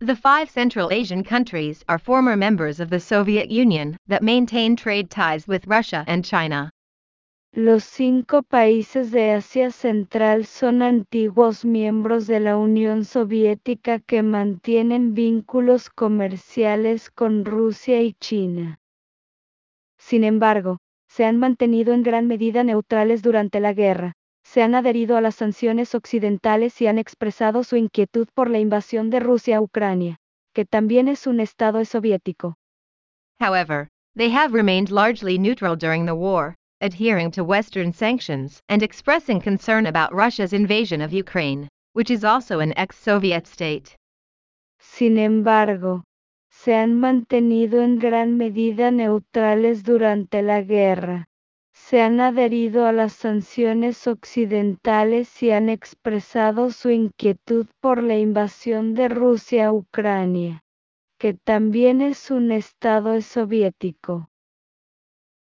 The 0.00 0.14
five 0.14 0.50
Central 0.50 0.90
Asian 0.92 1.24
countries 1.24 1.82
are 1.88 1.98
former 1.98 2.36
members 2.36 2.80
of 2.80 2.90
the 2.90 3.00
Soviet 3.00 3.50
Union 3.50 3.96
that 4.06 4.20
maintain 4.22 4.76
trade 4.76 5.08
ties 5.08 5.48
with 5.48 5.66
Russia 5.66 6.04
and 6.06 6.22
China. 6.22 6.70
Los 7.56 7.84
cinco 7.84 8.42
países 8.42 9.10
de 9.10 9.30
Asia 9.30 9.70
Central 9.70 10.44
son 10.44 10.82
antiguos 10.82 11.64
miembros 11.64 12.26
de 12.26 12.38
la 12.38 12.58
Unión 12.58 13.06
Soviética 13.06 13.98
que 13.98 14.22
mantienen 14.22 15.14
vínculos 15.14 15.88
comerciales 15.88 17.10
con 17.10 17.46
Rusia 17.46 18.02
y 18.02 18.12
China. 18.12 18.78
Sin 19.96 20.22
embargo, 20.22 20.80
se 21.08 21.24
han 21.24 21.38
mantenido 21.38 21.94
en 21.94 22.02
gran 22.02 22.26
medida 22.26 22.62
neutrales 22.62 23.22
durante 23.22 23.58
la 23.58 23.72
guerra, 23.72 24.12
se 24.44 24.60
han 24.60 24.74
adherido 24.74 25.16
a 25.16 25.22
las 25.22 25.36
sanciones 25.36 25.94
occidentales 25.94 26.78
y 26.82 26.88
han 26.88 26.98
expresado 26.98 27.64
su 27.64 27.76
inquietud 27.76 28.28
por 28.34 28.50
la 28.50 28.58
invasión 28.58 29.08
de 29.08 29.20
Rusia 29.20 29.56
a 29.56 29.60
Ucrania, 29.62 30.18
que 30.52 30.66
también 30.66 31.08
es 31.08 31.26
un 31.26 31.40
estado 31.40 31.82
soviético. 31.86 32.58
However, 33.40 33.88
they 34.14 34.30
have 34.30 34.52
remained 34.52 34.90
largely 34.90 35.38
neutral 35.38 35.74
during 35.74 36.04
the 36.04 36.12
war, 36.12 36.54
adhering 36.80 37.30
to 37.30 37.42
Western 37.42 37.92
sanctions 37.92 38.60
and 38.68 38.82
expressing 38.82 39.40
concern 39.40 39.86
about 39.86 40.14
Russia's 40.14 40.52
invasion 40.52 41.00
of 41.00 41.12
Ukraine, 41.12 41.68
which 41.94 42.10
is 42.10 42.24
also 42.24 42.60
an 42.60 42.72
ex-Soviet 42.76 43.46
state. 43.46 43.96
Sin 44.78 45.18
embargo, 45.18 46.04
se 46.50 46.74
han 46.74 46.98
mantenido 46.98 47.82
en 47.82 47.98
gran 47.98 48.36
medida 48.36 48.90
neutrales 48.90 49.82
durante 49.84 50.42
la 50.42 50.62
guerra. 50.62 51.26
Se 51.72 52.00
han 52.00 52.20
adherido 52.20 52.86
a 52.86 52.92
las 52.92 53.12
sanciones 53.12 54.06
occidentales 54.06 55.42
y 55.42 55.50
han 55.50 55.68
expresado 55.68 56.70
su 56.70 56.90
inquietud 56.90 57.66
por 57.80 58.02
la 58.02 58.18
invasión 58.18 58.94
de 58.94 59.08
Rusia 59.08 59.66
a 59.66 59.72
Ucrania, 59.72 60.62
que 61.18 61.34
también 61.34 62.00
es 62.00 62.30
un 62.30 62.50
estado 62.52 63.20
soviético. 63.20 64.28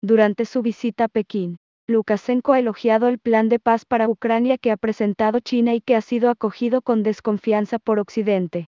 Durante 0.02 0.44
su 0.44 0.62
visita 0.62 1.04
a 1.04 1.08
Pekín, 1.08 1.56
Lukashenko 1.86 2.52
ha 2.52 2.58
elogiado 2.58 3.08
el 3.08 3.18
plan 3.18 3.48
de 3.48 3.58
paz 3.58 3.84
para 3.84 4.08
Ucrania 4.08 4.56
que 4.56 4.70
ha 4.70 4.76
presentado 4.76 5.40
China 5.40 5.74
y 5.74 5.80
que 5.80 5.96
ha 5.96 6.00
sido 6.00 6.30
acogido 6.30 6.82
con 6.82 7.02
desconfianza 7.02 7.78
por 7.78 7.98
Occidente. 7.98 8.66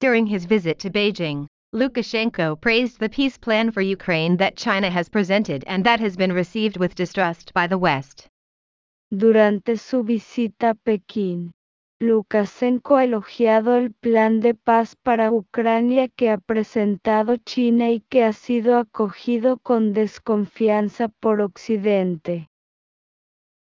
During 0.00 0.26
his 0.26 0.46
visit 0.46 0.78
to 0.78 0.90
Beijing, 0.90 1.46
Lukashenko 1.72 2.60
praised 2.60 3.00
the 3.00 3.08
peace 3.08 3.36
plan 3.38 3.72
for 3.72 3.82
Ukraine 3.82 4.36
that 4.36 4.54
China 4.56 4.90
has 4.90 5.08
presented 5.08 5.64
and 5.66 5.84
that 5.84 6.00
has 6.00 6.16
been 6.16 6.32
received 6.32 6.76
with 6.76 6.94
distrust 6.94 7.52
by 7.52 7.66
the 7.66 7.78
West. 7.78 8.28
Durante 9.10 9.76
su 9.76 10.04
visita 10.04 10.70
a 10.70 10.74
Pekín, 10.74 11.50
Lukashenko 12.04 12.96
ha 12.96 13.04
elogiado 13.04 13.76
el 13.76 13.90
plan 13.90 14.40
de 14.40 14.54
paz 14.54 14.94
para 14.94 15.32
Ucrania 15.32 16.08
que 16.08 16.28
ha 16.28 16.36
presentado 16.36 17.38
China 17.38 17.90
y 17.92 18.00
que 18.00 18.24
ha 18.24 18.34
sido 18.34 18.76
acogido 18.76 19.56
con 19.56 19.94
desconfianza 19.94 21.08
por 21.08 21.40
Occidente. 21.40 22.50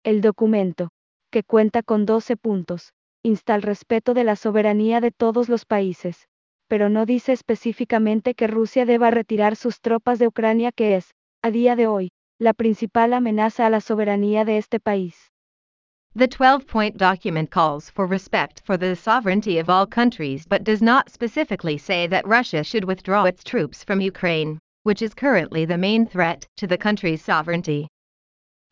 El 0.02 0.22
documento, 0.22 0.88
que 1.30 1.42
cuenta 1.42 1.82
con 1.82 2.06
12 2.06 2.38
puntos, 2.38 2.94
insta 3.22 3.54
el 3.54 3.60
respeto 3.60 4.14
de 4.14 4.24
la 4.24 4.36
soberanía 4.36 5.02
de 5.02 5.10
todos 5.10 5.50
los 5.50 5.66
países, 5.66 6.26
pero 6.66 6.88
no 6.88 7.04
dice 7.04 7.32
específicamente 7.32 8.34
que 8.34 8.46
Rusia 8.46 8.86
deba 8.86 9.10
retirar 9.10 9.54
sus 9.54 9.82
tropas 9.82 10.18
de 10.18 10.28
Ucrania 10.28 10.72
que 10.72 10.96
es, 10.96 11.10
a 11.42 11.50
día 11.50 11.76
de 11.76 11.88
hoy, 11.88 12.12
la 12.38 12.54
principal 12.54 13.12
amenaza 13.12 13.66
a 13.66 13.70
la 13.70 13.82
soberanía 13.82 14.46
de 14.46 14.56
este 14.56 14.80
país. 14.80 15.30
The 16.16 16.26
12 16.26 16.66
point 16.66 16.96
document 16.96 17.52
calls 17.52 17.88
for 17.88 18.04
respect 18.04 18.62
for 18.64 18.76
the 18.76 18.96
sovereignty 18.96 19.58
of 19.58 19.70
all 19.70 19.86
countries 19.86 20.44
but 20.44 20.64
does 20.64 20.82
not 20.82 21.08
specifically 21.08 21.78
say 21.78 22.08
that 22.08 22.26
Russia 22.26 22.64
should 22.64 22.84
withdraw 22.84 23.26
its 23.26 23.44
troops 23.44 23.84
from 23.84 24.00
Ukraine, 24.00 24.58
which 24.82 25.02
is 25.02 25.14
currently 25.14 25.64
the 25.64 25.78
main 25.78 26.04
threat 26.06 26.48
to 26.56 26.66
the 26.66 26.76
country's 26.76 27.22
sovereignty. 27.22 27.86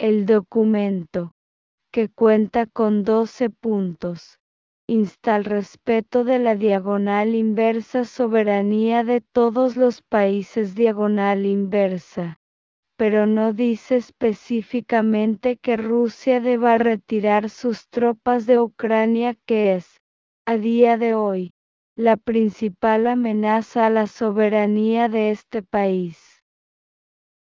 El 0.00 0.24
documento, 0.24 1.30
que 1.92 2.08
cuenta 2.08 2.66
con 2.74 3.04
12 3.04 3.50
puntos, 3.50 4.36
insta 4.88 5.36
al 5.36 5.44
respeto 5.44 6.24
de 6.24 6.40
la 6.40 6.56
diagonal 6.56 7.36
inversa 7.36 8.04
soberanía 8.04 9.04
de 9.04 9.20
todos 9.32 9.76
los 9.76 10.02
países 10.02 10.74
diagonal 10.74 11.46
inversa 11.46 12.37
pero 12.98 13.26
no 13.26 13.52
dice 13.52 13.94
específicamente 13.94 15.56
que 15.56 15.76
Rusia 15.76 16.40
deba 16.40 16.78
retirar 16.78 17.48
sus 17.48 17.88
tropas 17.88 18.44
de 18.44 18.58
Ucrania 18.58 19.36
que 19.46 19.76
es, 19.76 20.00
a 20.44 20.56
día 20.56 20.98
de 20.98 21.14
hoy, 21.14 21.52
la 21.94 22.16
principal 22.16 23.06
amenaza 23.06 23.86
a 23.86 23.90
la 23.90 24.08
soberanía 24.08 25.08
de 25.08 25.30
este 25.30 25.62
país. 25.62 26.42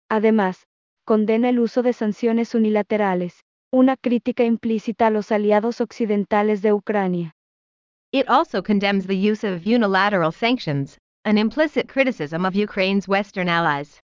Además, 0.08 0.66
condena 1.04 1.50
el 1.50 1.58
uso 1.58 1.82
de 1.82 1.92
sanciones 1.92 2.54
unilaterales, 2.54 3.44
una 3.70 3.98
crítica 3.98 4.44
implícita 4.44 5.08
a 5.08 5.10
los 5.10 5.30
aliados 5.30 5.82
occidentales 5.82 6.62
de 6.62 6.72
Ucrania. 6.72 7.34
It 8.12 8.26
also 8.30 8.62
condemns 8.62 9.06
the 9.06 9.30
use 9.30 9.44
of 9.44 9.66
unilateral 9.66 10.32
sanctions, 10.32 10.96
an 11.26 11.36
implicit 11.36 11.86
criticism 11.86 12.46
of 12.46 12.54
Ukraine's 12.54 13.06
Western 13.06 13.50
allies. 13.50 14.00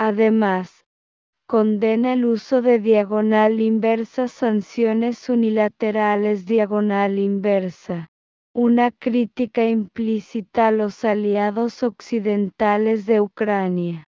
Además, 0.00 0.84
condena 1.48 2.12
el 2.12 2.24
uso 2.24 2.62
de 2.62 2.78
diagonal 2.78 3.60
inversa 3.60 4.28
sanciones 4.28 5.28
unilaterales 5.28 6.46
diagonal 6.46 7.18
inversa, 7.18 8.06
una 8.54 8.92
crítica 8.92 9.64
implícita 9.64 10.68
a 10.68 10.70
los 10.70 11.04
aliados 11.04 11.82
occidentales 11.82 13.06
de 13.06 13.20
Ucrania. 13.20 14.04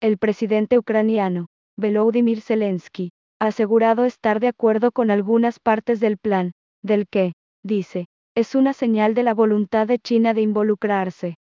El 0.00 0.16
presidente 0.16 0.78
ucraniano, 0.78 1.48
Volodymyr 1.76 2.40
Zelensky, 2.40 3.10
ha 3.40 3.48
asegurado 3.48 4.06
estar 4.06 4.40
de 4.40 4.48
acuerdo 4.48 4.90
con 4.90 5.10
algunas 5.10 5.60
partes 5.60 6.00
del 6.00 6.16
plan, 6.16 6.52
del 6.82 7.06
que, 7.08 7.34
dice, 7.62 8.06
es 8.34 8.54
una 8.54 8.72
señal 8.72 9.12
de 9.12 9.22
la 9.22 9.34
voluntad 9.34 9.86
de 9.86 9.98
China 9.98 10.32
de 10.32 10.40
involucrarse. 10.40 11.34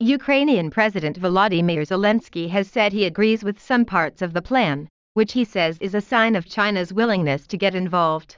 Ukrainian 0.00 0.68
President 0.68 1.18
Volodymyr 1.18 1.86
Zelensky 1.86 2.48
has 2.50 2.68
said 2.68 2.92
he 2.92 3.06
agrees 3.06 3.42
with 3.42 3.58
some 3.58 3.86
parts 3.86 4.20
of 4.20 4.34
the 4.34 4.42
plan, 4.42 4.88
which 5.14 5.32
he 5.32 5.42
says 5.42 5.78
is 5.80 5.94
a 5.94 6.02
sign 6.02 6.36
of 6.36 6.44
China's 6.44 6.92
willingness 6.92 7.46
to 7.46 7.56
get 7.56 7.74
involved. 7.74 8.36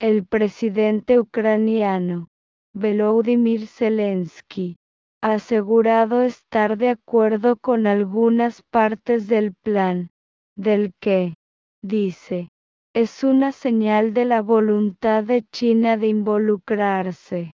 El 0.00 0.24
presidente 0.24 1.16
ucraniano, 1.16 2.26
Volodymyr 2.74 3.68
Zelensky, 3.68 4.74
ha 5.22 5.34
asegurado 5.34 6.22
estar 6.22 6.76
de 6.76 6.88
acuerdo 6.88 7.56
con 7.56 7.86
algunas 7.86 8.60
partes 8.72 9.28
del 9.28 9.54
plan, 9.62 10.10
del 10.56 10.92
que, 11.00 11.34
dice, 11.82 12.48
es 12.92 13.22
una 13.22 13.52
señal 13.52 14.12
de 14.12 14.24
la 14.24 14.42
voluntad 14.42 15.22
de 15.22 15.44
China 15.52 15.96
de 15.96 16.08
involucrarse. 16.08 17.52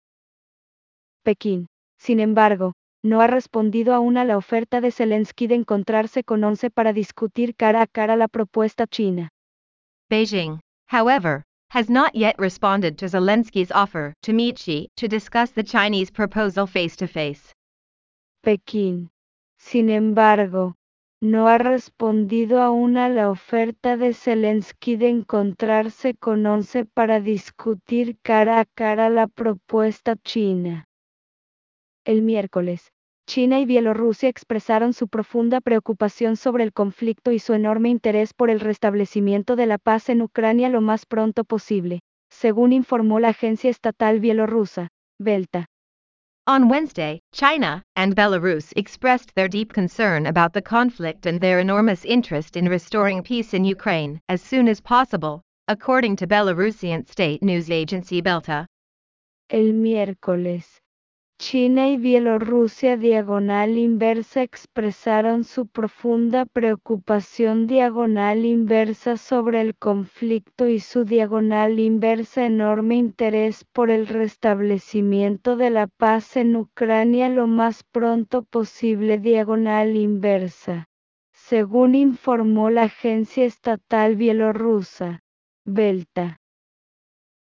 Pekín, 1.23 1.67
sin 1.99 2.21
embargo, 2.21 2.73
no 3.03 3.21
ha 3.21 3.27
respondido 3.27 3.95
aún 3.95 4.17
a 4.17 4.25
la 4.25 4.37
oferta 4.37 4.81
de 4.81 4.91
Zelensky 4.91 5.47
de 5.47 5.55
encontrarse 5.55 6.23
con 6.23 6.45
ONCE 6.45 6.71
para 6.71 6.93
discutir 6.93 7.55
cara 7.57 7.83
a 7.83 7.87
cara 7.87 8.17
la 8.17 8.29
propuesta 8.29 8.87
china. 8.87 9.31
Beijing, 10.11 10.61
however, 10.89 11.43
has 11.71 11.89
not 11.89 12.15
yet 12.15 12.35
responded 12.39 12.99
to 12.99 13.09
Zelensky's 13.09 13.71
offer 13.71 14.13
to 14.23 14.33
meet 14.33 14.59
Xi 14.59 14.89
to 14.97 15.09
discuss 15.09 15.53
the 15.53 15.63
Chinese 15.63 16.11
proposal 16.11 16.67
face 16.67 16.97
to 16.97 17.07
face. 17.07 17.53
Pekín, 18.43 19.11
sin 19.59 19.89
embargo, 19.89 20.75
no 21.23 21.49
ha 21.49 21.59
respondido 21.59 22.61
aún 22.63 22.97
a 22.97 23.09
la 23.09 23.31
oferta 23.31 23.97
de 23.97 24.15
Zelensky 24.15 24.97
de 24.97 25.11
encontrarse 25.11 26.15
con 26.15 26.45
ONCE 26.47 26.87
para 26.87 27.21
discutir 27.21 28.19
cara 28.23 28.61
a 28.61 28.65
cara 28.65 29.11
la 29.11 29.27
propuesta 29.27 30.17
china. 30.17 30.87
El 32.05 32.23
miércoles, 32.23 32.93
China 33.27 33.61
y 33.61 33.67
Bielorrusia 33.67 34.29
expresaron 34.29 34.93
su 34.93 35.09
profunda 35.09 35.61
preocupación 35.61 36.37
sobre 36.37 36.65
el 36.65 36.73
conflicto 36.73 37.31
y 37.31 37.39
su 37.39 37.53
enorme 37.53 37.91
interés 37.91 38.33
por 38.33 38.49
el 38.51 38.59
restablecimiento 38.59 39.55
de 39.55 39.67
la 39.67 39.79
paz 39.79 40.09
en 40.09 40.23
Ucrania 40.23 40.69
lo 40.69 40.81
más 40.81 41.05
pronto 41.07 41.45
posible, 41.45 42.01
según 42.31 42.73
informó 42.73 43.21
la 43.21 43.29
agencia 43.29 43.71
estatal 43.71 44.19
bielorrusa, 44.19 44.89
Belta. 45.19 45.67
On 46.47 46.69
Wednesday, 46.71 47.21
China 47.33 47.83
and 47.95 48.17
Belarus 48.17 48.73
expressed 48.75 49.35
their 49.35 49.49
deep 49.49 49.73
concern 49.73 50.27
about 50.27 50.53
the 50.53 50.63
conflict 50.63 51.27
and 51.27 51.39
their 51.39 51.61
enormous 51.61 52.05
interest 52.05 52.57
in 52.57 52.67
restoring 52.67 53.23
peace 53.23 53.53
in 53.53 53.65
Ukraine 53.65 54.19
as 54.29 54.41
soon 54.41 54.69
as 54.69 54.81
possible, 54.81 55.43
according 55.69 56.17
to 56.17 56.27
Belarusian 56.27 57.07
state 57.07 57.43
news 57.43 57.71
agency 57.71 58.23
Belta. 58.23 58.67
El 59.51 59.75
miércoles, 59.75 60.80
China 61.41 61.89
y 61.89 61.97
Bielorrusia 61.97 62.99
diagonal 62.99 63.79
inversa 63.79 64.43
expresaron 64.43 65.45
su 65.45 65.67
profunda 65.67 66.45
preocupación 66.45 67.67
diagonal 67.67 68.45
inversa 68.45 69.17
sobre 69.17 69.63
el 69.63 69.75
conflicto 69.75 70.69
y 70.69 70.81
su 70.81 71.07
diagonal 71.07 71.81
inversa 71.81 72.45
enorme 72.45 72.97
interés 72.97 73.65
por 73.73 73.91
el 73.91 74.07
restablecimiento 74.07 75.57
de 75.57 75.71
la 75.71 75.87
paz 75.87 76.37
en 76.37 76.57
Ucrania 76.57 77.31
lo 77.31 77.47
más 77.47 77.85
pronto 77.85 78.43
posible 78.43 79.17
diagonal 79.17 79.97
inversa, 79.97 80.89
según 81.33 81.95
informó 81.95 82.69
la 82.69 82.83
agencia 82.83 83.47
estatal 83.47 84.15
bielorrusa, 84.15 85.21
Belta. 85.65 86.40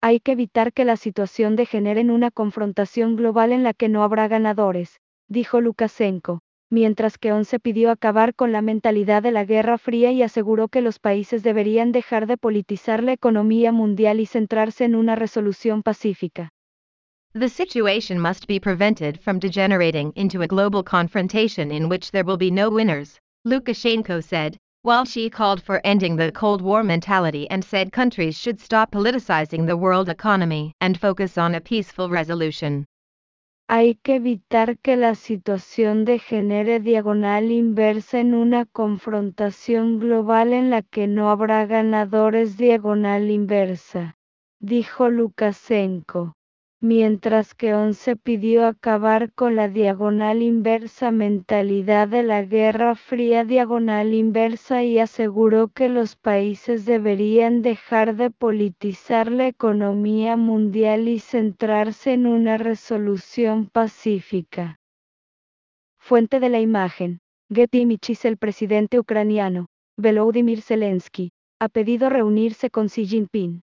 Hay 0.07 0.21
que 0.21 0.33
evitar 0.33 0.75
que 0.75 0.85
la 0.85 0.99
situación 0.99 1.57
degenere 1.57 2.03
en 2.03 2.11
una 2.11 2.31
confrontación 2.31 3.17
global 3.17 3.53
en 3.53 3.63
la 3.63 3.73
que 3.73 3.89
no 3.89 4.03
habrá 4.03 4.29
ganadores, 4.29 5.01
dijo 5.31 5.63
Lukashenko, 5.63 6.41
mientras 6.69 7.17
que 7.17 7.33
ONCE 7.33 7.59
pidió 7.59 7.91
acabar 7.91 8.35
con 8.35 8.53
la 8.53 8.61
mentalidad 8.61 9.23
de 9.23 9.31
la 9.31 9.47
Guerra 9.47 9.79
Fría 9.79 10.13
y 10.13 10.23
aseguró 10.23 10.69
que 10.69 10.83
los 10.83 10.99
países 10.99 11.43
deberían 11.43 11.91
dejar 11.91 12.27
de 12.27 12.37
politizar 12.37 13.03
la 13.03 13.15
economía 13.15 13.73
mundial 13.73 14.21
y 14.21 14.27
centrarse 14.27 14.85
en 14.85 14.95
una 14.95 15.17
resolución 15.17 15.83
pacífica. 15.83 16.51
The 17.33 17.49
situation 17.49 18.21
must 18.21 18.47
be 18.47 18.61
prevented 18.61 19.19
from 19.21 19.39
degenerating 19.39 20.13
into 20.17 20.43
a 20.43 20.47
global 20.47 20.85
confrontation 20.85 21.73
in 21.73 21.89
which 21.89 22.11
there 22.11 22.25
will 22.25 22.37
be 22.37 22.51
no 22.51 22.69
winners, 22.69 23.19
Lukashenko 23.47 24.21
said, 24.23 24.59
while 24.85 25.07
she 25.07 25.31
called 25.31 25.63
for 25.63 25.81
ending 25.83 26.15
the 26.15 26.31
Cold 26.31 26.61
War 26.61 26.85
mentality 26.85 27.49
and 27.49 27.65
said 27.65 27.91
countries 27.91 28.37
should 28.37 28.61
stop 28.61 28.91
politicizing 28.91 29.67
the 29.67 29.79
world 29.79 30.11
economy 30.11 30.75
and 30.83 31.01
focus 31.01 31.39
on 31.39 31.55
a 31.55 31.61
peaceful 31.63 32.11
resolution. 32.11 32.85
Hay 33.71 33.95
que 34.05 34.17
evitar 34.17 34.77
que 34.83 34.99
la 34.99 35.15
situación 35.15 36.05
degenere 36.05 36.81
diagonal 36.81 37.51
inversa 37.51 38.21
en 38.21 38.35
una 38.35 38.67
confrontación 38.67 39.99
global 39.99 40.53
en 40.53 40.69
la 40.69 40.83
que 40.83 41.07
no 41.07 41.31
habrá 41.31 41.65
ganadores 41.65 42.59
diagonal 42.59 43.31
inversa, 43.31 44.17
dijo 44.61 45.09
Lukashenko 45.09 46.35
mientras 46.81 47.55
que 47.55 47.75
ONCE 47.75 48.17
pidió 48.17 48.67
acabar 48.67 49.33
con 49.33 49.57
la 49.57 49.69
diagonal 49.69 50.43
inversa 50.43 51.11
mentalidad 51.11 52.09
de 52.09 52.23
la 52.23 52.43
Guerra 52.43 52.95
Fría 52.95 53.45
diagonal 53.45 54.13
inversa 54.13 54.85
y 54.85 54.99
aseguró 54.99 55.69
que 55.69 55.89
los 55.89 56.17
países 56.17 56.85
deberían 56.85 57.63
dejar 57.63 58.17
de 58.17 58.31
politizar 58.31 59.33
la 59.33 59.47
economía 59.47 60.37
mundial 60.37 61.09
y 61.09 61.21
centrarse 61.21 62.13
en 62.13 62.27
una 62.27 62.59
resolución 62.59 63.69
pacífica. 63.73 64.79
Fuente 65.99 66.39
de 66.39 66.51
la 66.51 66.61
imagen. 66.61 67.21
Getty 67.51 67.81
Images 67.81 68.25
El 68.25 68.37
presidente 68.37 68.99
ucraniano, 68.99 69.67
Volodymyr 69.97 70.61
Zelensky, 70.61 71.33
ha 71.61 71.69
pedido 71.69 72.11
reunirse 72.11 72.69
con 72.69 72.89
Xi 72.89 73.07
Jinping. 73.07 73.63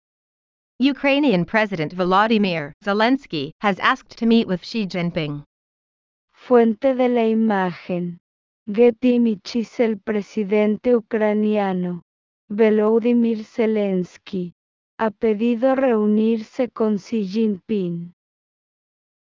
Ukrainian 0.81 1.45
President 1.45 1.93
Volodymyr 1.93 2.73
Zelensky 2.83 3.51
has 3.61 3.77
asked 3.77 4.17
to 4.17 4.25
meet 4.25 4.47
with 4.47 4.65
Xi 4.65 4.87
Jinping. 4.87 5.43
Fuente 6.33 6.95
de 6.95 7.07
la 7.07 7.21
imagen. 7.21 8.17
Getty 8.65 9.13
Images 9.17 9.79
El 9.79 9.97
presidente 9.97 10.95
ucraniano, 10.95 12.01
Volodymyr 12.49 13.43
Zelensky, 13.43 14.53
ha 14.97 15.11
pedido 15.11 15.75
reunirse 15.75 16.71
con 16.73 16.97
Xi 16.97 17.27
Jinping. 17.27 18.13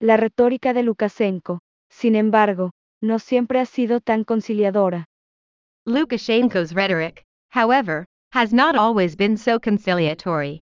La 0.01 0.17
retórica 0.17 0.73
de 0.73 0.83
Lukashenko, 0.83 1.61
sin 1.89 2.17
embargo, 2.17 2.73
no 3.01 3.21
siempre 3.21 3.61
ha 3.61 3.67
sido 3.67 4.01
tan 4.01 4.25
conciliadora. 4.25 5.05
Lukashenko's 5.87 6.75
rhetoric, 6.75 7.23
however, 7.51 8.05
has 8.33 8.53
not 8.53 8.75
always 8.75 9.17
been 9.17 9.37
so 9.37 9.61
conciliatory. 9.61 10.61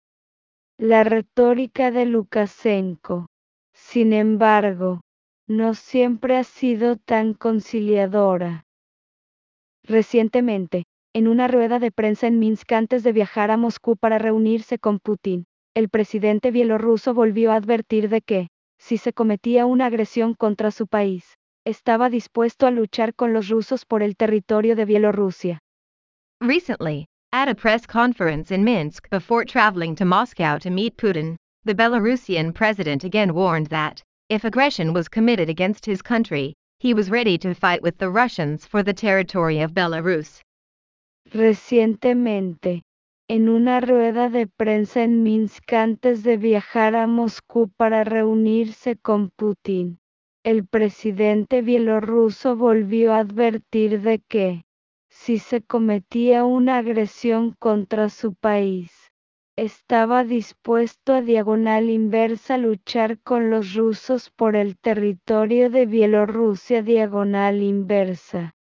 La 0.78 1.04
retórica 1.04 1.90
de 1.90 2.06
Lukashenko, 2.06 3.26
sin 3.72 4.12
embargo, 4.12 5.00
no 5.48 5.74
siempre 5.74 6.36
ha 6.36 6.44
sido 6.44 6.96
tan 6.96 7.34
conciliadora. 7.34 8.64
Recientemente, 9.84 10.84
en 11.14 11.28
una 11.28 11.46
rueda 11.46 11.78
de 11.78 11.90
prensa 11.90 12.26
en 12.26 12.38
Minsk 12.38 12.72
antes 12.72 13.02
de 13.02 13.12
viajar 13.12 13.50
a 13.50 13.56
Moscú 13.56 13.96
para 13.96 14.18
reunirse 14.18 14.78
con 14.78 14.98
Putin, 14.98 15.44
el 15.74 15.88
presidente 15.88 16.50
bielorruso 16.50 17.14
volvió 17.14 17.52
a 17.52 17.56
advertir 17.56 18.08
de 18.08 18.22
que, 18.22 18.48
si 18.78 18.96
se 18.96 19.12
cometía 19.12 19.66
una 19.66 19.86
agresión 19.86 20.34
contra 20.34 20.70
su 20.70 20.86
país, 20.86 21.36
estaba 21.64 22.10
dispuesto 22.10 22.66
a 22.66 22.70
luchar 22.70 23.14
con 23.14 23.32
los 23.32 23.48
rusos 23.48 23.84
por 23.84 24.02
el 24.02 24.16
territorio 24.16 24.74
de 24.74 24.84
Bielorrusia. 24.84 25.60
Recently, 26.40 27.06
At 27.34 27.48
a 27.48 27.54
press 27.54 27.86
conference 27.86 28.50
in 28.50 28.62
Minsk 28.62 29.08
before 29.08 29.46
traveling 29.46 29.94
to 29.96 30.04
Moscow 30.04 30.58
to 30.58 30.68
meet 30.68 30.98
Putin, 30.98 31.36
the 31.64 31.74
Belarusian 31.74 32.54
president 32.54 33.04
again 33.04 33.32
warned 33.32 33.68
that, 33.68 34.02
if 34.28 34.44
aggression 34.44 34.92
was 34.92 35.08
committed 35.08 35.48
against 35.48 35.86
his 35.86 36.02
country, 36.02 36.54
he 36.78 36.92
was 36.92 37.10
ready 37.10 37.38
to 37.38 37.54
fight 37.54 37.80
with 37.80 37.96
the 37.96 38.10
Russians 38.10 38.66
for 38.66 38.82
the 38.82 38.92
territory 38.92 39.60
of 39.60 39.72
Belarus. 39.72 40.42
Recientemente, 41.30 42.82
en 43.30 43.48
una 43.48 43.80
rueda 43.80 44.28
de 44.28 44.46
prensa 44.46 45.02
en 45.02 45.22
Minsk 45.22 45.72
antes 45.72 46.22
de 46.22 46.36
viajar 46.36 46.94
a 46.94 47.06
Moscú 47.06 47.70
para 47.78 48.04
reunirse 48.04 48.96
con 49.00 49.30
Putin, 49.38 49.96
el 50.44 50.66
presidente 50.66 51.62
bielorruso 51.62 52.56
volvió 52.56 53.14
a 53.14 53.20
advertir 53.20 54.02
de 54.02 54.18
que, 54.28 54.64
si 55.24 55.38
se 55.38 55.62
cometía 55.62 56.44
una 56.44 56.78
agresión 56.78 57.54
contra 57.60 58.08
su 58.08 58.34
país. 58.34 58.90
Estaba 59.56 60.24
dispuesto 60.24 61.14
a 61.14 61.22
diagonal 61.22 61.90
inversa 61.90 62.58
luchar 62.58 63.20
con 63.20 63.48
los 63.48 63.74
rusos 63.74 64.30
por 64.30 64.56
el 64.56 64.76
territorio 64.80 65.70
de 65.70 65.86
Bielorrusia 65.86 66.82
diagonal 66.82 67.62
inversa. 67.62 68.56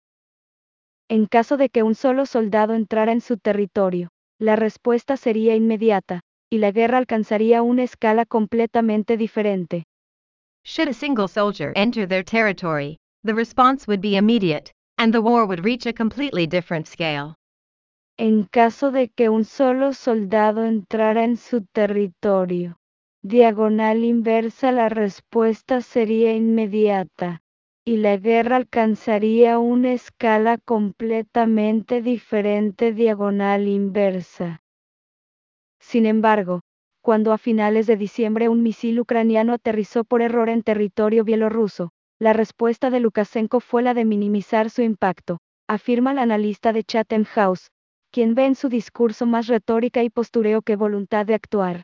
En 1.07 1.27
caso 1.27 1.57
de 1.57 1.69
que 1.69 1.83
un 1.83 1.93
solo 1.93 2.25
soldado 2.25 2.73
entrara 2.73 3.11
en 3.11 3.21
su 3.21 3.37
territorio, 3.37 4.09
la 4.39 4.55
respuesta 4.55 5.15
sería 5.15 5.55
inmediata, 5.55 6.21
y 6.49 6.57
la 6.57 6.71
guerra 6.71 6.97
alcanzaría 6.97 7.61
una 7.61 7.83
escala 7.83 8.25
completamente 8.25 9.15
diferente. 9.15 9.83
Should 10.65 10.89
a 10.89 10.93
single 10.93 11.27
soldier 11.27 11.71
enter 11.75 12.07
their 12.07 12.23
territory, 12.23 12.97
the 13.23 13.35
response 13.35 13.85
would 13.87 14.01
be 14.01 14.17
immediate 14.17 14.71
and 14.97 15.13
the 15.13 15.21
war 15.21 15.45
would 15.45 15.63
reach 15.63 15.85
a 15.85 15.93
completely 15.93 16.47
different 16.47 16.87
scale. 16.87 17.35
En 18.17 18.45
caso 18.45 18.91
de 18.91 19.09
que 19.09 19.29
un 19.29 19.45
solo 19.45 19.93
soldado 19.93 20.65
entrara 20.65 21.23
en 21.23 21.37
su 21.37 21.65
territorio, 21.65 22.77
diagonal 23.21 24.03
inversa 24.03 24.71
la 24.71 24.89
respuesta 24.89 25.81
sería 25.81 26.33
inmediata, 26.33 27.41
y 27.85 27.97
la 27.97 28.17
guerra 28.17 28.55
alcanzaría 28.55 29.59
una 29.59 29.93
escala 29.93 30.57
completamente 30.57 32.01
diferente 32.01 32.91
diagonal 32.91 33.67
inversa. 33.67 34.61
Sin 35.79 36.05
embargo, 36.05 36.61
cuando 37.01 37.31
a 37.31 37.37
finales 37.37 37.87
de 37.87 37.95
diciembre 37.95 38.49
un 38.49 38.63
misil 38.63 38.99
ucraniano 38.99 39.53
aterrizó 39.53 40.03
por 40.03 40.21
error 40.21 40.49
en 40.49 40.63
territorio 40.63 41.23
bielorruso, 41.23 41.91
la 42.19 42.33
respuesta 42.33 42.89
de 42.89 42.99
Lukashenko 42.99 43.59
fue 43.59 43.83
la 43.83 43.93
de 43.93 44.03
minimizar 44.03 44.69
su 44.69 44.81
impacto, 44.81 45.37
afirma 45.67 46.11
el 46.11 46.19
analista 46.19 46.73
de 46.73 46.83
Chatham 46.83 47.25
House, 47.25 47.69
quien 48.11 48.33
ve 48.33 48.45
en 48.45 48.55
su 48.55 48.69
discurso 48.69 49.25
más 49.25 49.47
retórica 49.47 50.03
y 50.03 50.09
postureo 50.09 50.61
que 50.61 50.75
voluntad 50.75 51.25
de 51.25 51.35
actuar. 51.35 51.83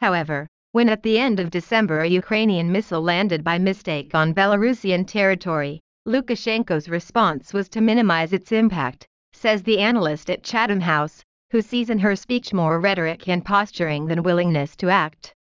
However, 0.00 0.46
when 0.72 0.88
at 0.88 1.02
the 1.02 1.18
end 1.18 1.40
of 1.40 1.50
December 1.50 2.00
a 2.00 2.06
Ukrainian 2.06 2.70
missile 2.70 3.02
landed 3.02 3.42
by 3.42 3.58
mistake 3.58 4.14
on 4.14 4.32
Belarusian 4.32 5.04
territory, 5.04 5.80
Lukashenko's 6.06 6.88
response 6.88 7.52
was 7.52 7.68
to 7.70 7.80
minimize 7.80 8.32
its 8.32 8.52
impact, 8.52 9.06
says 9.32 9.62
the 9.62 9.80
analyst 9.80 10.30
at 10.30 10.44
Chatham 10.44 10.80
House, 10.80 11.24
who 11.50 11.60
sees 11.60 11.90
in 11.90 11.98
her 11.98 12.14
speech 12.14 12.52
more 12.52 12.78
rhetoric 12.78 13.28
and 13.28 13.44
posturing 13.44 14.06
than 14.06 14.22
willingness 14.22 14.76
to 14.76 14.88
act. 14.88 15.34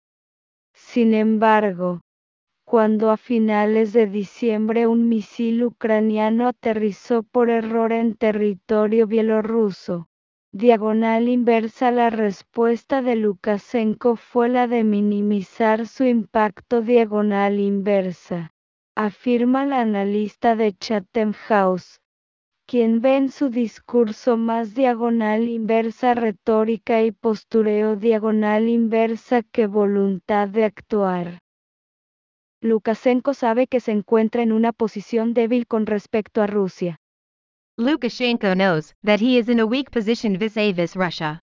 Sin 0.75 1.13
embargo, 1.13 2.01
cuando 2.71 3.11
a 3.11 3.17
finales 3.17 3.95
de 3.95 4.07
diciembre 4.07 4.87
un 4.87 5.09
misil 5.09 5.65
ucraniano 5.65 6.49
aterrizó 6.49 7.23
por 7.23 7.49
error 7.49 7.95
en 7.95 8.15
territorio 8.15 9.07
bielorruso. 9.07 10.09
Diagonal 10.53 11.31
inversa 11.31 11.91
la 11.91 12.11
respuesta 12.11 13.01
de 13.01 13.17
Lukashenko 13.17 14.17
fue 14.17 14.51
la 14.51 14.67
de 14.67 14.85
minimizar 14.85 15.87
su 15.87 16.05
impacto 16.05 16.83
diagonal 16.83 17.59
inversa, 17.59 18.53
afirma 18.95 19.65
la 19.65 19.81
analista 19.81 20.55
de 20.55 20.75
Chatham 20.75 21.33
House, 21.33 22.03
quien 22.67 23.01
ve 23.01 23.17
en 23.17 23.31
su 23.31 23.49
discurso 23.49 24.37
más 24.37 24.75
diagonal 24.75 25.49
inversa 25.49 26.13
retórica 26.13 27.03
y 27.03 27.13
postureo 27.13 27.97
diagonal 27.97 28.69
inversa 28.69 29.43
que 29.43 29.67
voluntad 29.67 30.49
de 30.49 30.65
actuar. 30.65 31.39
Lukashenko 32.61 33.35
sabe 33.35 33.69
que 33.69 33.79
se 33.79 33.93
encuentra 33.93 34.43
en 34.43 34.51
una 34.51 34.73
posición 34.73 35.33
débil 35.33 35.69
con 35.69 35.87
respecto 35.87 36.43
a 36.43 36.49
Rusia. 36.49 36.99
Lukashenko 37.77 38.55
knows 38.55 38.95
that 39.05 39.21
he 39.21 39.39
is 39.39 39.49
in 39.49 39.61
a 39.61 39.65
weak 39.65 39.91
position 39.93 40.37
vis-a-vis 40.39 40.97
Russia. 40.97 41.41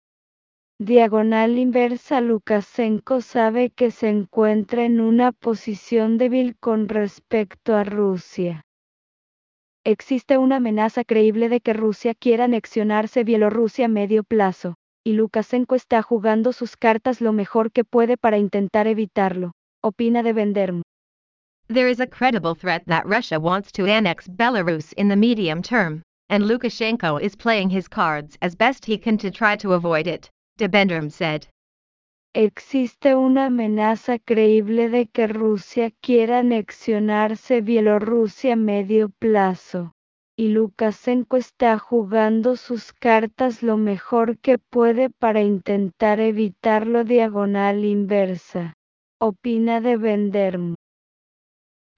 Diagonal 0.78 1.58
inversa 1.58 2.20
Lukashenko 2.20 3.22
sabe 3.22 3.70
que 3.70 3.92
se 3.92 4.10
encuentra 4.10 4.84
en 4.84 5.00
una 5.00 5.32
posición 5.32 6.18
débil 6.18 6.58
con 6.60 6.90
respecto 6.90 7.76
a 7.76 7.86
Rusia. 7.86 8.66
Existe 9.86 10.38
una 10.38 10.58
amenaza 10.58 11.06
creíble 11.06 11.48
de 11.48 11.62
que 11.62 11.72
Rusia 11.72 12.14
quiera 12.14 12.44
anexionarse 12.44 13.24
Bielorrusia 13.24 13.86
a 13.86 13.88
medio 13.88 14.26
plazo, 14.26 14.76
y 15.02 15.14
Lukashenko 15.14 15.76
está 15.76 16.02
jugando 16.02 16.52
sus 16.52 16.76
cartas 16.76 17.22
lo 17.22 17.32
mejor 17.32 17.72
que 17.72 17.86
puede 17.86 18.18
para 18.18 18.38
intentar 18.38 18.88
evitarlo, 18.88 19.54
opina 19.82 20.22
de 20.22 20.34
Vendermo. 20.34 20.82
There 21.68 21.88
is 21.88 22.00
a 22.00 22.06
credible 22.06 22.54
threat 22.54 22.84
that 22.86 23.08
Russia 23.08 23.40
wants 23.40 23.72
to 23.72 23.88
annex 23.88 24.28
Belarus 24.28 24.94
in 24.94 25.08
the 25.08 25.16
medium 25.16 25.64
term, 25.64 26.04
and 26.30 26.44
Lukashenko 26.44 27.20
is 27.20 27.36
playing 27.36 27.72
his 27.72 27.88
cards 27.88 28.38
as 28.40 28.56
best 28.56 28.86
he 28.86 29.00
can 29.00 29.18
to 29.18 29.32
try 29.32 29.56
to 29.56 29.74
avoid 29.74 30.06
it, 30.06 30.30
de 30.58 30.70
Bendrum 30.70 31.10
said. 31.10 31.48
Existe 32.36 33.16
una 33.16 33.48
amenaza 33.48 34.20
creíble 34.20 34.90
de 34.90 35.08
que 35.08 35.28
Rusia 35.28 35.92
quiera 36.04 36.40
anexionarse 36.40 37.62
Bielorrusia 37.62 38.54
a 38.54 38.56
medio 38.56 39.10
plazo, 39.20 39.94
y 40.38 40.50
Lukashenko 40.50 41.38
está 41.38 41.80
jugando 41.80 42.58
sus 42.58 42.94
cartas 42.94 43.64
lo 43.64 43.78
mejor 43.78 44.38
que 44.38 44.60
puede 44.60 45.10
para 45.10 45.42
intentar 45.42 46.20
evitarlo 46.20 47.06
diagonal 47.06 47.84
inversa, 47.86 48.74
opina 49.20 49.82
de 49.82 49.98
Benderm. 49.98 50.76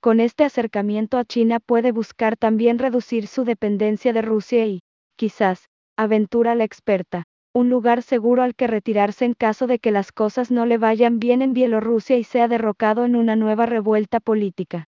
Con 0.07 0.21
este 0.21 0.45
acercamiento 0.45 1.17
a 1.17 1.25
China 1.25 1.59
puede 1.59 1.91
buscar 1.91 2.37
también 2.37 2.79
reducir 2.79 3.27
su 3.27 3.43
dependencia 3.43 4.13
de 4.13 4.21
Rusia 4.21 4.65
y, 4.65 4.79
quizás, 5.17 5.65
aventura 5.97 6.55
la 6.55 6.63
experta, 6.63 7.23
un 7.53 7.69
lugar 7.69 8.01
seguro 8.01 8.41
al 8.41 8.55
que 8.55 8.67
retirarse 8.67 9.25
en 9.25 9.33
caso 9.33 9.67
de 9.67 9.79
que 9.79 9.91
las 9.91 10.13
cosas 10.13 10.49
no 10.49 10.65
le 10.65 10.77
vayan 10.77 11.19
bien 11.19 11.41
en 11.41 11.51
Bielorrusia 11.51 12.15
y 12.15 12.23
sea 12.23 12.47
derrocado 12.47 13.03
en 13.03 13.17
una 13.17 13.35
nueva 13.35 13.65
revuelta 13.65 14.21
política. 14.21 14.85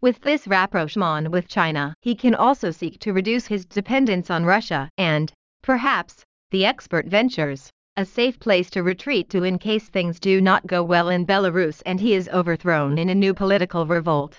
With 0.00 0.20
this 0.22 0.46
rapprochement 0.46 1.28
with 1.30 1.46
China, 1.46 1.92
he 2.00 2.16
can 2.16 2.34
also 2.34 2.70
seek 2.70 2.98
to 3.00 3.12
reduce 3.12 3.46
his 3.46 3.68
dependence 3.68 4.32
on 4.32 4.46
Russia 4.46 4.88
and, 4.96 5.30
perhaps, 5.60 6.24
the 6.50 6.64
expert 6.64 7.06
ventures 7.06 7.68
a 7.96 8.04
safe 8.04 8.38
place 8.38 8.70
to 8.70 8.82
retreat 8.82 9.28
to 9.28 9.44
in 9.44 9.58
case 9.58 9.88
things 9.88 10.18
do 10.20 10.40
not 10.40 10.66
go 10.66 10.82
well 10.82 11.08
in 11.08 11.26
Belarus 11.26 11.82
and 11.84 12.00
he 12.00 12.14
is 12.14 12.28
overthrown 12.28 12.98
in 12.98 13.08
a 13.08 13.14
new 13.14 13.34
political 13.34 13.86
revolt. 13.86 14.36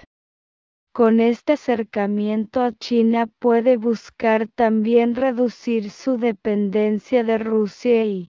Con 0.93 1.19
este 1.19 1.53
acercamiento 1.53 2.61
a 2.61 2.73
China 2.73 3.27
puede 3.39 3.77
buscar 3.77 4.47
también 4.55 5.15
reducir 5.15 5.89
su 5.89 6.17
dependencia 6.17 7.23
de 7.23 7.37
Rusia 7.37 8.03
y, 8.03 8.27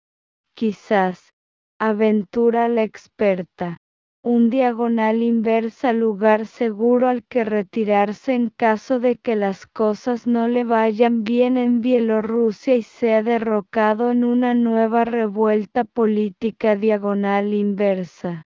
quizás, 0.55 1.31
Aventura 1.79 2.67
la 2.67 2.83
experta. 2.83 3.77
Un 4.23 4.51
diagonal 4.51 5.23
inversa 5.23 5.93
lugar 5.93 6.45
seguro 6.45 7.07
al 7.07 7.23
que 7.23 7.43
retirarse 7.43 8.35
en 8.35 8.51
caso 8.51 8.99
de 8.99 9.15
que 9.15 9.35
las 9.35 9.65
cosas 9.65 10.27
no 10.27 10.47
le 10.47 10.63
vayan 10.63 11.23
bien 11.23 11.57
en 11.57 11.81
Bielorrusia 11.81 12.75
y 12.75 12.83
sea 12.83 13.23
derrocado 13.23 14.11
en 14.11 14.23
una 14.23 14.53
nueva 14.53 15.05
revuelta 15.05 15.85
política 15.85 16.75
diagonal 16.75 17.51
inversa. 17.55 18.45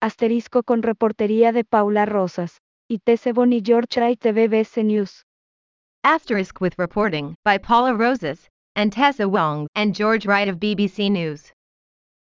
Asterisco 0.00 0.62
con 0.62 0.82
reportería 0.82 1.52
de 1.52 1.64
Paula 1.64 2.06
Rosas. 2.06 2.62
T. 2.88 3.32
Bonnie 3.34 3.62
George 3.62 4.00
Wright 4.00 4.22
BBC 4.22 4.84
News. 4.84 5.26
Asterisk 6.02 6.62
with 6.62 6.72
reporting 6.78 7.34
by 7.44 7.58
Paula 7.58 7.92
Rosas 7.92 8.48
and 8.74 8.90
Tessa 8.90 9.28
Wong 9.28 9.66
and 9.74 9.94
George 9.94 10.26
Wright 10.26 10.48
of 10.48 10.58
BBC 10.60 11.10
News. 11.10 11.52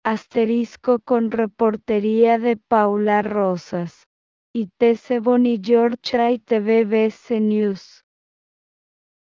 Asterisco 0.07 0.99
con 0.99 1.31
reportería 1.31 2.39
de 2.39 2.59
Paula 2.59 3.23
Rosas. 3.23 4.07
Y 4.53 4.69
T. 4.77 4.95
Bonnie 5.21 5.59
George 5.65 5.97
Wright 6.13 6.47
de 6.47 6.61
BBC 6.61 7.41
News. 7.41 8.05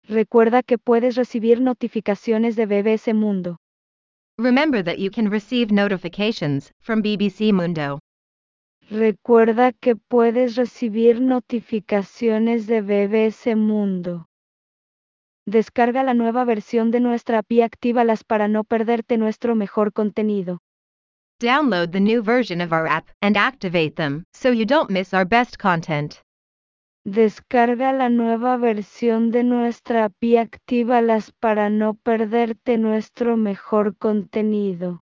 Recuerda 0.05 0.61
que 0.61 0.77
puedes 0.77 1.15
recibir 1.15 1.61
notificaciones 1.61 2.57
de 2.57 2.65
BBC 2.65 3.13
Mundo. 3.13 3.59
Remember 4.37 4.83
that 4.83 4.97
you 4.97 5.09
can 5.09 5.31
receive 5.31 5.71
notifications 5.73 6.73
from 6.81 7.01
BBC 7.01 7.53
Mundo. 7.53 7.99
Recuerda 8.89 9.71
que 9.71 9.95
puedes 9.95 10.57
recibir 10.57 11.21
notificaciones 11.21 12.67
de 12.67 12.81
BBC 12.81 13.55
Mundo. 13.55 14.27
Descarga 15.47 16.03
la 16.03 16.13
nueva 16.13 16.43
versión 16.43 16.91
de 16.91 16.99
nuestra 16.99 17.37
app 17.39 17.49
y 17.53 17.61
actívalas 17.61 18.25
para 18.25 18.49
no 18.49 18.65
perderte 18.65 19.17
nuestro 19.17 19.55
mejor 19.55 19.93
contenido. 19.93 20.59
Download 21.43 21.91
the 21.91 21.99
new 21.99 22.21
version 22.21 22.61
of 22.61 22.71
our 22.71 22.87
app 22.87 23.11
and 23.21 23.35
activate 23.35 23.97
them 23.97 24.23
so 24.33 24.49
you 24.49 24.65
don't 24.65 24.89
miss 24.89 25.13
our 25.13 25.25
best 25.25 25.59
content. 25.59 26.21
Descarga 27.05 27.91
la 27.91 28.07
nueva 28.07 28.55
versión 28.55 29.29
de 29.29 29.43
nuestra 29.43 30.05
app 30.05 30.13
y 30.23 30.37
actívalas 30.37 31.33
para 31.41 31.69
no 31.69 31.95
perderte 31.95 32.77
nuestro 32.77 33.35
mejor 33.35 33.97
contenido. 33.97 35.02